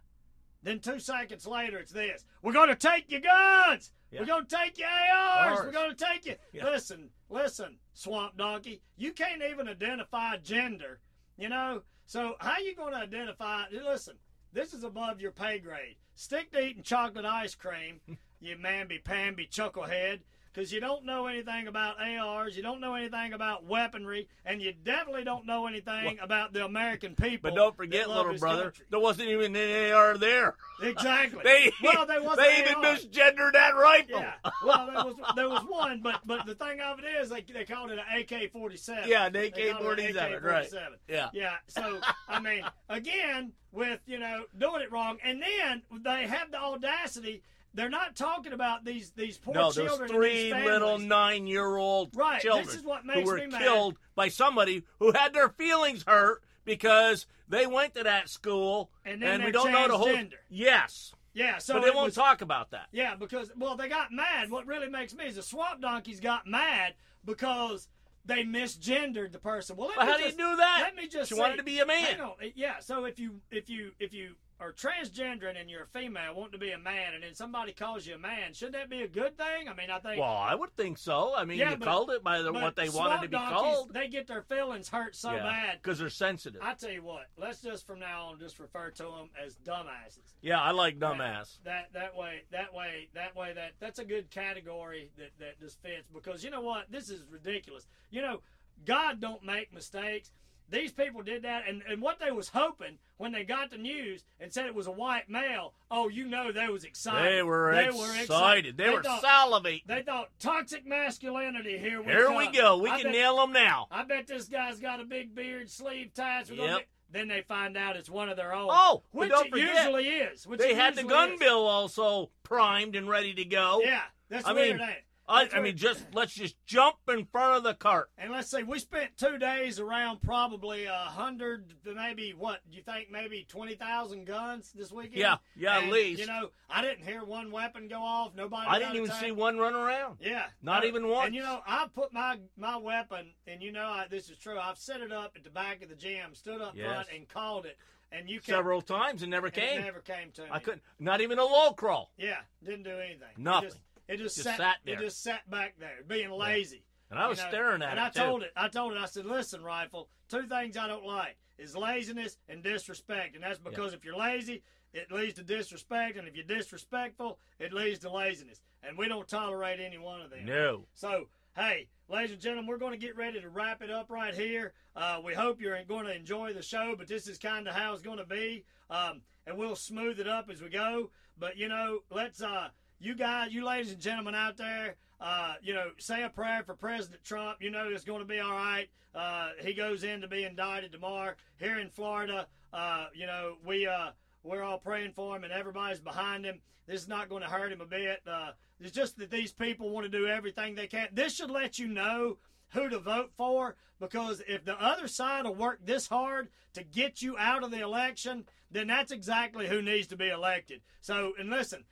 then 0.63 0.81
two 0.81 0.99
seconds 1.01 1.47
later 1.47 1.79
it's 1.79 1.93
this. 1.93 2.25
We're 2.43 2.53
gonna 2.53 2.75
take 2.77 3.11
your 3.11 3.21
guns! 3.21 3.93
Yeah. 4.11 4.21
We're 4.21 4.27
gonna 4.27 4.47
take 4.47 4.79
your 4.79 4.89
ARs! 4.89 5.59
Ours. 5.59 5.67
We're 5.67 5.73
gonna 5.73 5.95
take 5.95 6.27
you 6.27 6.35
Yeah. 6.53 6.65
Listen, 6.65 7.11
listen, 7.31 7.77
swamp 7.95 8.37
donkey. 8.37 8.83
You 8.97 9.13
can't 9.13 9.43
even 9.49 9.69
identify 9.69 10.37
gender, 10.39 11.01
you 11.37 11.49
know? 11.49 11.83
So 12.07 12.35
how 12.41 12.59
you 12.59 12.75
gonna 12.75 12.97
identify 12.97 13.65
listen, 13.71 14.17
this 14.53 14.73
is 14.75 14.83
above 14.85 15.21
your 15.21 15.31
pay 15.33 15.59
grade. 15.59 15.97
Stick 16.15 16.51
to 16.53 16.61
eating 16.61 16.83
chocolate 16.83 17.25
ice 17.27 17.55
cream, 17.55 18.01
you 18.41 18.57
mamby 18.57 19.03
pamby 19.03 19.47
chucklehead, 19.47 20.21
because 20.57 20.73
you 20.73 20.81
don't 20.81 21.05
know 21.05 21.27
anything 21.27 21.69
about 21.69 22.01
ARs, 22.01 22.57
you 22.57 22.63
don't 22.63 22.81
know 22.81 22.95
anything 22.95 23.35
about 23.35 23.67
weaponry, 23.67 24.27
and 24.47 24.63
you 24.63 24.73
definitely 24.73 25.23
don't 25.23 25.45
know 25.45 25.67
anything 25.67 26.19
about 26.23 26.55
the 26.55 26.65
American 26.65 27.15
people. 27.15 27.51
But 27.51 27.57
don't 27.57 27.77
forget, 27.77 28.09
little 28.09 28.39
brother, 28.39 28.63
country. 28.65 28.87
there 28.91 29.01
wasn't 29.01 29.29
even 29.29 29.55
an 29.55 29.93
AR 29.93 30.17
there. 30.17 30.55
Exactly. 30.83 31.43
They 31.45 31.71
well, 31.83 32.07
there 32.07 32.23
was 32.23 32.39
they 32.39 32.61
even 32.61 32.77
AR. 32.77 32.85
misgendered 32.85 33.53
that 33.53 33.75
rifle. 33.77 34.21
Yeah. 34.21 34.33
Well, 34.65 34.87
there 34.87 35.05
was 35.05 35.15
there 35.37 35.49
was 35.49 35.63
one, 35.69 36.01
but 36.01 36.21
but 36.25 36.47
the 36.47 36.55
thing 36.55 36.81
of 36.81 36.99
it 37.01 37.05
is, 37.05 37.29
they, 37.29 37.43
they 37.43 37.65
called 37.65 37.91
it 37.91 37.99
an 37.99 38.21
AK 38.21 38.51
forty 38.51 38.77
seven. 38.77 39.09
Yeah, 39.09 39.27
an 39.27 39.37
AK-47, 39.37 40.43
right. 40.43 40.69
Yeah. 41.09 41.29
Yeah. 41.33 41.55
So 41.69 42.01
I 42.29 42.41
mean, 42.41 42.63
again, 42.89 43.53
with 43.73 44.01
you 44.07 44.19
know 44.19 44.45
doing 44.59 44.81
it 44.83 44.91
wrong, 44.91 45.19
and 45.23 45.43
then 45.43 45.83
they 46.03 46.27
have 46.27 46.51
the 46.51 46.59
audacity. 46.59 47.43
They're 47.77 47.89
not 47.91 48.17
talking 48.17 48.53
about 48.53 48.85
these 48.85 49.11
these 49.11 49.39
poor 49.39 49.55
No, 49.55 49.71
children. 49.71 49.87
those 49.89 50.01
and 50.01 50.11
three 50.11 50.53
these 50.53 50.65
little 50.65 50.99
nine-year-old 50.99 52.11
Right, 52.17 52.35
this 52.37 52.43
children 52.43 52.77
is 52.77 52.83
what 52.83 53.03
who 53.05 53.23
were 53.23 53.37
me 53.37 53.47
mad. 53.47 53.61
killed 53.61 53.99
by 54.15 54.29
somebody 54.29 54.83
who 54.99 55.13
had 55.13 55.33
their 55.35 55.51
feelings 55.51 56.03
hurt 56.07 56.43
because 56.65 57.27
they 57.49 57.67
went 57.67 57.95
to 57.95 58.03
that 58.05 58.29
school 58.29 58.91
And 59.05 59.23
then 59.23 59.45
we 59.45 59.53
don't 59.53 59.71
know 59.71 59.87
the 59.89 59.97
whole. 59.99 60.09
transgender. 60.09 60.33
Yes, 60.49 61.15
Yeah. 61.35 61.59
So 61.59 61.75
but 61.75 61.85
they 61.85 61.91
won't 61.91 62.07
was- 62.07 62.15
talk 62.15 62.41
about 62.41 62.71
that. 62.71 62.89
Yeah, 62.93 63.15
because 63.15 63.51
well, 63.57 63.77
they 63.77 63.89
got 63.89 64.11
mad. 64.11 64.51
What 64.51 64.67
really 64.67 64.89
makes 64.89 65.15
me 65.15 65.27
is 65.27 65.37
the 65.37 65.43
swamp 65.43 65.81
donkeys 65.83 66.19
got 66.19 66.47
mad 66.47 66.95
because 67.25 67.89
they 68.25 68.43
misgendered 68.43 69.33
the 69.33 69.39
person. 69.39 69.77
Well, 69.77 69.89
me 69.91 69.95
how 69.99 70.17
do 70.17 70.23
you 70.23 70.29
just- 70.29 70.39
do 70.39 70.57
that? 70.57 70.81
Let 70.83 70.97
me 70.97 71.09
just 71.09 71.29
She 71.29 71.35
say, 71.35 71.41
wanted 71.41 71.59
to 71.59 71.63
be 71.63 71.79
a 71.79 71.87
man. 71.87 72.21
On. 72.21 72.33
Yeah. 72.55 72.79
So 72.81 73.05
if 73.05 73.19
you 73.19 73.41
if 73.51 73.69
you 73.69 73.93
if 74.01 74.13
you 74.15 74.35
are 74.59 74.73
transgendering 74.73 75.61
and 75.61 75.69
you're 75.69 75.83
a 75.83 75.87
female, 75.87 76.35
want 76.35 76.51
to 76.53 76.59
be 76.59 76.71
a 76.71 76.79
man, 76.79 77.13
and 77.15 77.23
then 77.23 77.35
somebody 77.35 77.73
calls 77.73 78.07
you 78.07 78.15
a 78.15 78.19
man, 78.19 78.55
should 78.55 78.73
that 78.73 78.89
be 78.89 79.03
a 79.03 79.09
good 79.09 79.37
thing? 79.37 79.69
I 79.69 79.75
mean, 79.75 79.91
I 79.91 79.99
think. 79.99 80.19
Well, 80.21 80.33
I 80.33 80.55
would 80.55 80.75
think 80.77 80.97
so. 80.97 81.35
I 81.37 81.45
mean, 81.45 81.59
Yeah, 81.59 81.73
you 81.73 81.77
but- 81.77 81.85
called 81.85 82.11
it 82.11 82.25
by 82.25 82.41
the, 82.41 82.53
what 82.53 82.75
they 82.75 82.89
wanted 82.89 83.23
to 83.23 83.29
be 83.29 83.37
donkeys, 83.37 83.53
called. 83.53 83.93
They 83.93 84.09
get 84.09 84.27
their 84.27 84.43
feelings 84.43 84.89
hurt 84.89 85.15
so 85.15 85.31
bad. 85.31 85.81
because 85.83 85.99
they're 85.99 86.09
sensitive. 86.09 86.63
I 86.63 86.73
tell 86.75 86.91
you 86.91 87.03
what, 87.03 87.27
let's 87.37 87.61
just 87.61 87.87
from 87.87 87.99
now 87.99 88.27
on 88.33 88.39
just 88.39 88.59
refer 88.59 88.91
to 88.93 89.03
them 89.03 89.29
as 89.45 89.57
dumbasses. 89.57 90.33
yeah, 90.41 90.61
I 90.61 90.71
like 90.71 90.99
dumbass. 90.99 91.59
That 91.65 91.93
that 91.93 92.17
way 92.17 92.45
that 92.51 92.73
way 92.73 93.09
that 93.15 93.37
way 93.37 93.53
that 93.55 93.73
that's 93.79 93.99
a 93.99 94.05
good 94.05 94.31
category 94.31 95.11
that 95.19 95.33
that 95.39 95.61
just 95.61 95.81
fits 95.83 96.09
because 96.13 96.43
you 96.43 96.51
know 96.51 96.63
what 96.63 96.91
this 96.91 97.11
is 97.11 97.23
ridiculous. 97.31 97.87
You 98.11 98.23
know, 98.23 98.41
God 98.87 99.21
don't 99.21 99.43
make 99.45 99.73
mistakes. 99.73 100.31
These 100.69 100.93
people 100.93 101.23
did 101.23 101.43
that, 101.43 101.63
and, 101.69 101.83
and 101.89 102.03
what 102.03 102.19
they 102.19 102.31
was 102.33 102.49
hoping 102.49 102.99
when 103.19 103.33
they 103.33 103.45
got 103.45 103.71
the 103.71 103.79
news 103.79 104.25
and 104.41 104.53
said 104.53 104.67
it 104.67 104.75
was 104.75 104.87
a 104.87 104.93
white 104.93 105.29
male. 105.29 105.75
Oh, 105.91 106.09
you 106.09 106.27
know 106.27 106.51
they 106.53 106.69
was 106.69 106.85
excited. 106.85 107.37
They 107.39 107.43
were 107.43 107.73
excited. 107.73 108.77
They, 108.77 108.91
were 108.91 109.03
thought, 109.03 109.23
salivating. 109.23 109.87
They 109.87 110.03
thought 110.03 110.31
toxic 110.41 110.85
masculinity. 110.87 111.79
Here 111.79 112.01
we 112.01 112.07
Here 112.07 112.27
come. 112.27 112.37
we 112.37 112.49
go. 112.51 112.79
We 112.79 112.91
I 112.91 112.97
can 112.97 113.05
bet- 113.05 113.13
nail 113.13 113.37
them 113.37 113.53
now. 113.53 113.87
I 113.91 114.03
bet 114.05 114.27
this 114.27 114.49
guy's 114.49 114.81
got 114.81 115.01
a 115.01 115.05
big 115.05 115.35
beard, 115.35 115.71
sleeve 115.71 116.13
ties. 116.15 116.51
We're 116.51 116.57
Yep. 116.67 116.87
Then 117.13 117.29
they 117.29 117.43
find 117.43 117.77
out 117.77 117.95
it's 117.97 118.11
one 118.11 118.29
of 118.29 118.37
their 118.37 118.53
own. 118.53 118.69
Oh, 118.69 119.03
which 119.13 119.31
don't 119.31 119.47
it 119.47 119.51
forget, 119.53 119.77
usually 119.77 120.09
is. 120.09 120.45
Which 120.47 120.59
They 120.59 120.75
had 120.75 120.97
the 120.97 121.05
gun 121.05 121.35
is. 121.35 121.39
bill 121.39 121.65
also 121.67 122.31
primed 122.43 122.97
and 122.97 123.09
ready 123.09 123.33
to 123.35 123.45
go. 123.45 123.81
Yeah, 123.85 124.03
that's 124.29 124.45
I 124.45 124.53
weird, 124.53 124.79
mean? 124.79 124.89
I, 125.29 125.49
I 125.55 125.61
mean, 125.61 125.77
just 125.77 126.05
let's 126.13 126.33
just 126.35 126.55
jump 126.67 126.97
in 127.09 127.25
front 127.25 127.57
of 127.57 127.63
the 127.65 127.75
cart. 127.75 128.11
And 128.17 128.31
let's 128.33 128.49
say 128.49 128.63
we 128.63 128.79
spent 128.79 129.17
two 129.17 129.39
days 129.39 129.81
around 129.81 130.23
probably 130.23 130.85
a 130.85 130.93
hundred, 130.95 131.75
maybe 131.85 132.33
what? 132.37 132.61
Do 132.71 132.77
you 132.77 132.83
think 132.83 133.11
maybe 133.11 133.45
twenty 133.49 133.75
thousand 133.75 134.27
guns 134.27 134.73
this 134.73 134.93
weekend? 134.93 135.17
Yeah, 135.17 135.37
yeah, 135.57 135.79
at 135.79 135.91
least. 135.91 136.21
You 136.21 136.27
know, 136.27 136.51
I 136.71 136.81
didn't 136.83 137.05
hear 137.05 137.25
one 137.25 137.51
weapon 137.51 137.89
go 137.89 138.01
off. 138.01 138.35
Nobody. 138.37 138.67
I 138.69 138.79
didn't 138.79 138.95
even 138.95 139.07
attacked. 139.07 139.25
see 139.25 139.33
one 139.33 139.59
run 139.59 139.75
around. 139.75 140.19
Yeah, 140.21 140.45
Not 140.63 140.83
no. 140.83 140.89
even 140.89 141.09
one. 141.09 141.27
And 141.27 141.35
you 141.35 141.43
know, 141.43 141.61
I 141.67 141.87
put 141.93 142.13
my 142.13 142.39
my 142.57 142.77
weapon, 142.77 143.33
and 143.49 143.63
you 143.63 143.73
know, 143.73 143.87
I, 143.87 144.07
this 144.09 144.31
is 144.31 144.39
true. 144.39 144.59
I've 144.59 144.79
set 144.79 145.01
it 145.01 145.13
up 145.13 145.33
at 145.37 145.43
the 145.43 145.51
back 145.51 145.83
of 145.83 145.89
the 145.89 145.97
gym, 145.97 146.35
stood 146.35 146.61
up 146.61 146.75
Yes. 146.77 146.87
front, 146.87 147.09
and 147.15 147.29
called 147.29 147.67
it. 147.67 147.77
And 148.13 148.31
you 148.31 148.37
kept, 148.39 148.51
Several 148.57 148.81
times 148.81 149.23
and 149.23 149.31
never 149.33 149.47
and 149.47 149.55
came. 149.57 149.81
Never 149.81 149.99
came 149.99 150.31
to 150.35 150.43
me. 150.43 150.49
I 150.53 150.61
couldn't. 150.61 150.83
Not 151.01 151.21
even 151.21 151.41
a 151.41 151.45
low 151.45 151.73
crawl. 151.73 152.13
Yeah, 152.17 152.37
didn't 152.65 152.85
do 152.85 152.97
anything. 152.99 153.27
Nothing. 153.37 153.71
Just, 153.71 153.81
it 154.09 154.19
just, 154.19 154.37
Just 154.37 154.49
sat, 154.49 154.57
sat 154.57 154.77
there. 154.85 154.95
It 154.95 155.01
just 155.01 155.23
sat 155.23 155.49
back 155.51 155.75
there, 155.79 156.03
being 156.07 156.31
lazy. 156.31 156.85
And 157.11 157.19
I 157.19 157.29
was 157.29 157.39
You 157.39 157.45
know, 157.45 157.51
staring 157.51 157.83
at 157.83 157.91
and 157.91 157.99
it 157.99 158.01
And 158.01 158.01
I 158.01 158.09
too. 158.11 158.19
told 158.21 158.43
it. 158.43 158.53
I 158.57 158.69
told 158.69 158.93
it. 158.93 158.99
I 158.99 159.07
said, 159.07 159.27
"Listen, 159.27 159.63
rifle. 159.63 160.09
Two 160.29 160.47
things 160.49 160.77
I 160.77 160.87
don't 160.89 161.07
like 161.07 161.37
is 161.59 161.77
laziness 161.77 162.37
and 162.49 162.63
disrespect, 162.63 163.35
and 163.35 163.45
that's 163.45 163.59
because 163.61 163.95
if 163.95 164.05
you're 164.05 164.17
lazy, 164.17 164.63
it 164.93 165.11
leads 165.13 165.35
to 165.35 165.45
disrespect, 165.45 166.17
and 166.17 166.27
if 166.27 166.35
you're 166.35 166.45
disrespectful, 166.45 167.39
it 167.59 167.73
leads 167.73 168.01
to 168.01 168.11
laziness, 168.11 168.61
and 168.83 168.99
we 168.99 169.09
don't 169.09 169.29
tolerate 169.29 169.79
any 169.81 169.99
one 169.99 170.21
of 170.21 170.31
them. 170.31 170.45
No. 170.47 170.87
So, 170.95 171.29
hey, 171.55 171.89
ladies 172.09 172.33
and 172.33 172.41
gentlemen, 172.41 172.67
we're 172.67 172.79
going 172.79 172.93
to 172.93 172.99
get 172.99 173.17
ready 173.17 173.41
to 173.41 173.49
wrap 173.49 173.83
it 173.83 173.91
up 173.91 174.11
right 174.11 174.35
here. 174.35 174.73
Uh, 174.95 175.21
we 175.25 175.33
hope 175.35 175.61
you're 175.61 175.83
going 175.85 176.07
to 176.07 176.15
enjoy 176.15 176.53
the 176.53 176.63
show, 176.63 176.95
but 176.99 177.07
this 177.09 177.29
is 177.29 177.39
kind 177.39 177.69
of 177.69 177.75
how 177.75 177.93
it's 177.93 178.03
going 178.03 178.19
to 178.19 178.25
be, 178.27 178.65
um, 178.91 179.21
and 179.47 179.57
we'll 179.57 179.77
smooth 179.77 180.19
it 180.19 180.27
up 180.29 180.51
as 180.51 180.61
we 180.61 180.69
go. 180.71 181.11
But 181.39 181.57
you 181.57 181.69
know, 181.69 182.01
let's 182.11 182.43
uh, 182.43 182.69
you 182.99 183.15
guys, 183.15 183.53
you 183.53 183.65
ladies 183.65 183.93
and 183.93 184.01
gentlemen 184.01 184.35
out 184.35 184.57
there, 184.57 184.97
uh, 185.21 185.55
you 185.63 185.75
know, 185.75 185.91
say 185.99 186.23
a 186.23 186.29
prayer 186.29 186.63
for 186.65 186.75
President 186.75 187.23
Trump. 187.25 187.59
You 187.61 187.71
know 187.71 187.89
it's 187.89 188.05
going 188.05 188.21
to 188.21 188.27
be 188.27 188.41
all 188.41 188.53
right. 188.53 188.89
Uh, 189.15 189.51
he 189.61 189.73
goes 189.73 190.05
in 190.05 190.21
to 190.21 190.29
be 190.29 190.45
indicted 190.45 190.93
tomorrow 190.93 191.35
here 191.59 191.79
in 191.79 191.89
Florida. 191.89 192.47
Uh, 192.73 193.07
you 193.15 193.27
know, 193.27 193.57
we 193.65 193.87
uh, 193.87 194.11
we're 194.43 194.63
all 194.63 194.79
praying 194.79 195.13
for 195.15 195.37
him, 195.37 195.45
and 195.45 195.53
everybody's 195.53 196.01
behind 196.01 196.45
him. 196.45 196.61
This 196.87 197.03
is 197.03 197.09
not 197.09 197.29
going 197.29 197.43
to 197.43 197.49
hurt 197.49 197.73
him 197.73 197.81
a 197.81 197.87
bit. 197.87 198.21
Uh, 198.27 198.51
it's 198.81 198.93
just 198.93 199.19
that 199.19 199.31
these 199.31 199.53
people 199.53 199.91
want 199.91 200.05
to 200.05 200.11
do 200.11 200.27
everything 200.27 200.75
they 200.75 200.87
can. 200.87 201.09
This 201.13 201.35
should 201.35 201.51
let 201.51 201.79
you 201.79 201.89
know 201.89 202.39
who 202.71 202.89
to 202.89 202.99
vote 202.99 203.31
for 203.37 203.77
because 203.99 204.43
if 204.47 204.65
the 204.65 204.81
other 204.83 205.09
side 205.09 205.45
will 205.45 205.55
work 205.55 205.81
this 205.85 206.07
hard 206.07 206.49
to 206.75 206.85
get 206.85 207.23
you 207.23 207.37
out 207.39 207.65
of 207.65 207.71
the 207.71 207.81
election, 207.81 208.45
then 208.71 208.87
that's 208.87 209.13
exactly 209.13 209.67
who 209.67 209.81
needs 209.81 210.07
to 210.09 210.17
be 210.17 210.29
elected. 210.29 210.83
So, 211.01 211.33
and 211.39 211.49
listen, 211.49 211.85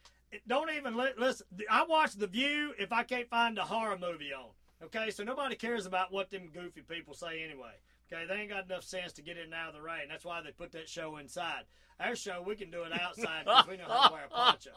don't 0.46 0.70
even 0.70 0.96
li- 0.96 1.12
listen. 1.18 1.46
I 1.70 1.84
watch 1.84 2.12
The 2.14 2.26
View 2.26 2.72
if 2.78 2.92
I 2.92 3.02
can't 3.02 3.28
find 3.28 3.58
a 3.58 3.62
horror 3.62 3.98
movie 3.98 4.32
on. 4.32 4.50
Okay, 4.84 5.10
so 5.10 5.24
nobody 5.24 5.54
cares 5.56 5.86
about 5.86 6.12
what 6.12 6.30
them 6.30 6.50
goofy 6.52 6.82
people 6.82 7.14
say 7.14 7.42
anyway. 7.42 7.72
Okay, 8.12 8.26
they 8.26 8.34
ain't 8.34 8.50
got 8.50 8.64
enough 8.66 8.84
sense 8.84 9.12
to 9.14 9.22
get 9.22 9.36
in 9.38 9.44
and 9.44 9.54
out 9.54 9.68
of 9.68 9.74
the 9.74 9.80
rain. 9.80 10.08
That's 10.08 10.24
why 10.24 10.42
they 10.42 10.50
put 10.50 10.72
that 10.72 10.88
show 10.88 11.16
inside. 11.16 11.62
Our 12.00 12.16
show, 12.16 12.42
we 12.46 12.54
can 12.56 12.70
do 12.70 12.82
it 12.82 12.92
outside 12.92 13.44
because 13.44 13.66
we 13.66 13.76
know 13.76 13.84
how 13.88 14.08
to 14.08 14.12
wear 14.14 14.24
a 14.26 14.28
poncho. 14.28 14.70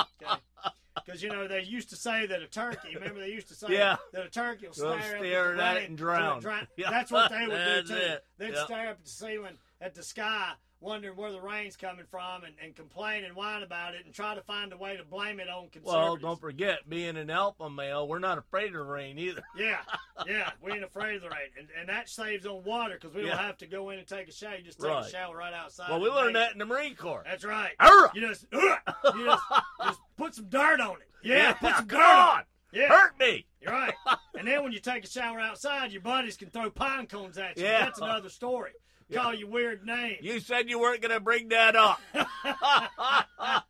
Okay. 0.00 0.40
Because 1.04 1.22
you 1.22 1.28
know 1.28 1.46
they 1.48 1.60
used 1.60 1.90
to 1.90 1.96
say 1.96 2.24
that 2.24 2.40
a 2.40 2.46
turkey. 2.46 2.94
Remember 2.94 3.18
they 3.20 3.28
used 3.28 3.48
to 3.48 3.54
say 3.54 3.66
Yeah. 3.70 3.96
that 4.12 4.24
a 4.24 4.30
turkey 4.30 4.68
will 4.68 4.74
They'll 4.74 4.98
stare, 5.00 5.18
stare 5.18 5.50
at, 5.50 5.56
the 5.58 5.62
at 5.64 5.76
it 5.78 5.88
and 5.88 5.98
drown. 5.98 6.40
drown. 6.40 6.66
Yeah. 6.76 6.88
That's 6.90 7.10
what 7.10 7.30
they 7.32 7.46
would 7.48 7.86
do 7.86 7.94
too. 7.94 8.00
it. 8.00 8.24
They'd 8.38 8.54
Yep. 8.54 8.64
stare 8.64 8.88
up 8.90 8.98
at 8.98 9.04
the 9.04 9.10
ceiling, 9.10 9.58
at 9.80 9.94
the 9.94 10.02
sky, 10.04 10.52
wondering 10.84 11.16
where 11.16 11.32
the 11.32 11.40
rain's 11.40 11.76
coming 11.76 12.04
from, 12.10 12.44
and, 12.44 12.54
and 12.62 12.76
complain 12.76 13.24
and 13.24 13.34
whine 13.34 13.62
about 13.62 13.94
it, 13.94 14.04
and 14.04 14.14
try 14.14 14.34
to 14.34 14.42
find 14.42 14.72
a 14.72 14.76
way 14.76 14.96
to 14.96 15.04
blame 15.04 15.40
it 15.40 15.48
on 15.48 15.68
conservatives. 15.70 15.86
Well, 15.86 16.16
don't 16.16 16.40
forget, 16.40 16.88
being 16.88 17.16
an 17.16 17.30
alpha 17.30 17.68
male, 17.70 18.06
we're 18.06 18.18
not 18.20 18.38
afraid 18.38 18.66
of 18.68 18.72
the 18.74 18.82
rain 18.82 19.18
either. 19.18 19.42
Yeah, 19.56 19.78
yeah, 20.26 20.50
we 20.62 20.72
ain't 20.72 20.84
afraid 20.84 21.16
of 21.16 21.22
the 21.22 21.28
rain, 21.30 21.48
and, 21.58 21.68
and 21.80 21.88
that 21.88 22.08
saves 22.08 22.46
on 22.46 22.62
water 22.64 22.98
because 23.00 23.14
we 23.14 23.22
Yeah. 23.22 23.30
don't 23.30 23.38
have 23.38 23.58
to 23.58 23.66
go 23.66 23.90
in 23.90 23.98
and 23.98 24.06
take 24.06 24.28
a 24.28 24.32
shower. 24.32 24.56
You 24.56 24.62
just 24.64 24.78
take 24.80 24.90
Right. 24.90 25.06
a 25.06 25.10
shower 25.10 25.36
right 25.36 25.54
outside. 25.54 25.90
Well, 25.90 26.00
we 26.00 26.08
learned 26.10 26.36
that 26.36 26.52
in 26.52 26.58
the 26.58 26.66
Marine 26.66 26.94
Corps. 26.94 27.22
That's 27.24 27.44
right. 27.44 27.72
Arrgh! 27.80 28.14
You 28.14 28.20
just, 28.28 28.46
you 28.52 28.76
just, 29.24 29.42
just 29.82 30.00
put 30.16 30.34
some 30.34 30.46
dirt 30.48 30.80
on 30.80 30.96
it. 30.96 31.08
Yeah, 31.22 31.54
put 31.54 31.74
some 31.76 31.86
dirt 31.88 31.98
on 32.00 32.28
on, 32.28 32.40
it. 32.40 32.46
Yeah, 32.72 32.88
hurt 32.88 33.18
me. 33.18 33.46
you're 33.62 33.72
right. 33.72 33.94
and 34.36 34.46
then 34.48 34.62
when 34.64 34.72
you 34.72 34.80
take 34.80 35.04
a 35.04 35.08
shower 35.08 35.38
outside, 35.40 35.92
your 35.92 36.02
buddies 36.02 36.36
can 36.36 36.50
throw 36.50 36.68
pine 36.70 37.06
cones 37.06 37.38
at 37.38 37.56
you. 37.56 37.62
Yeah. 37.64 37.84
That's 37.84 38.00
another 38.00 38.28
story. 38.28 38.72
Call 39.14 39.34
you 39.34 39.46
weird 39.46 39.86
names. 39.86 40.18
You 40.22 40.40
said 40.40 40.68
you 40.68 40.78
weren't 40.78 41.00
going 41.00 41.14
to 41.14 41.20
bring 41.20 41.48
that 41.48 41.76
up. 41.76 42.00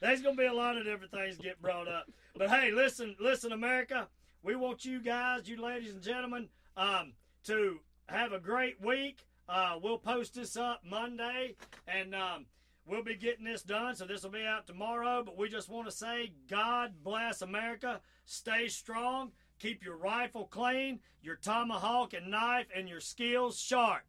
There's 0.00 0.22
gonna 0.22 0.36
be 0.36 0.46
a 0.46 0.52
lot 0.52 0.76
of 0.76 0.84
different 0.84 1.12
things 1.12 1.36
get 1.36 1.60
brought 1.60 1.88
up. 1.88 2.06
But 2.36 2.50
hey, 2.50 2.70
listen, 2.70 3.16
listen, 3.18 3.52
America. 3.52 4.08
We 4.42 4.54
want 4.54 4.84
you 4.84 5.00
guys, 5.00 5.48
you 5.48 5.60
ladies 5.60 5.92
and 5.92 6.02
gentlemen, 6.02 6.48
um, 6.76 7.14
to 7.44 7.80
have 8.06 8.32
a 8.32 8.38
great 8.38 8.80
week. 8.80 9.24
Uh, 9.48 9.78
we'll 9.82 9.98
post 9.98 10.34
this 10.34 10.56
up 10.56 10.82
Monday, 10.84 11.56
and 11.88 12.14
um, 12.14 12.46
we'll 12.86 13.02
be 13.02 13.16
getting 13.16 13.44
this 13.44 13.62
done. 13.62 13.96
So 13.96 14.04
this 14.04 14.22
will 14.22 14.30
be 14.30 14.44
out 14.44 14.66
tomorrow. 14.66 15.22
But 15.24 15.36
we 15.36 15.48
just 15.48 15.68
want 15.68 15.88
to 15.88 15.92
say, 15.92 16.32
God 16.48 16.94
bless 17.02 17.42
America. 17.42 18.00
Stay 18.26 18.68
strong. 18.68 19.32
Keep 19.58 19.82
your 19.82 19.96
rifle 19.96 20.46
clean, 20.46 21.00
your 21.22 21.36
tomahawk 21.36 22.12
and 22.12 22.30
knife, 22.30 22.66
and 22.74 22.88
your 22.88 23.00
skills 23.00 23.58
sharp. 23.58 24.02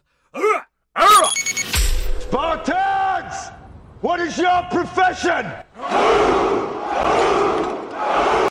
Spartans! 2.19 3.51
What 4.01 4.19
is 4.19 4.37
your 4.37 4.63
profession? 4.69 5.51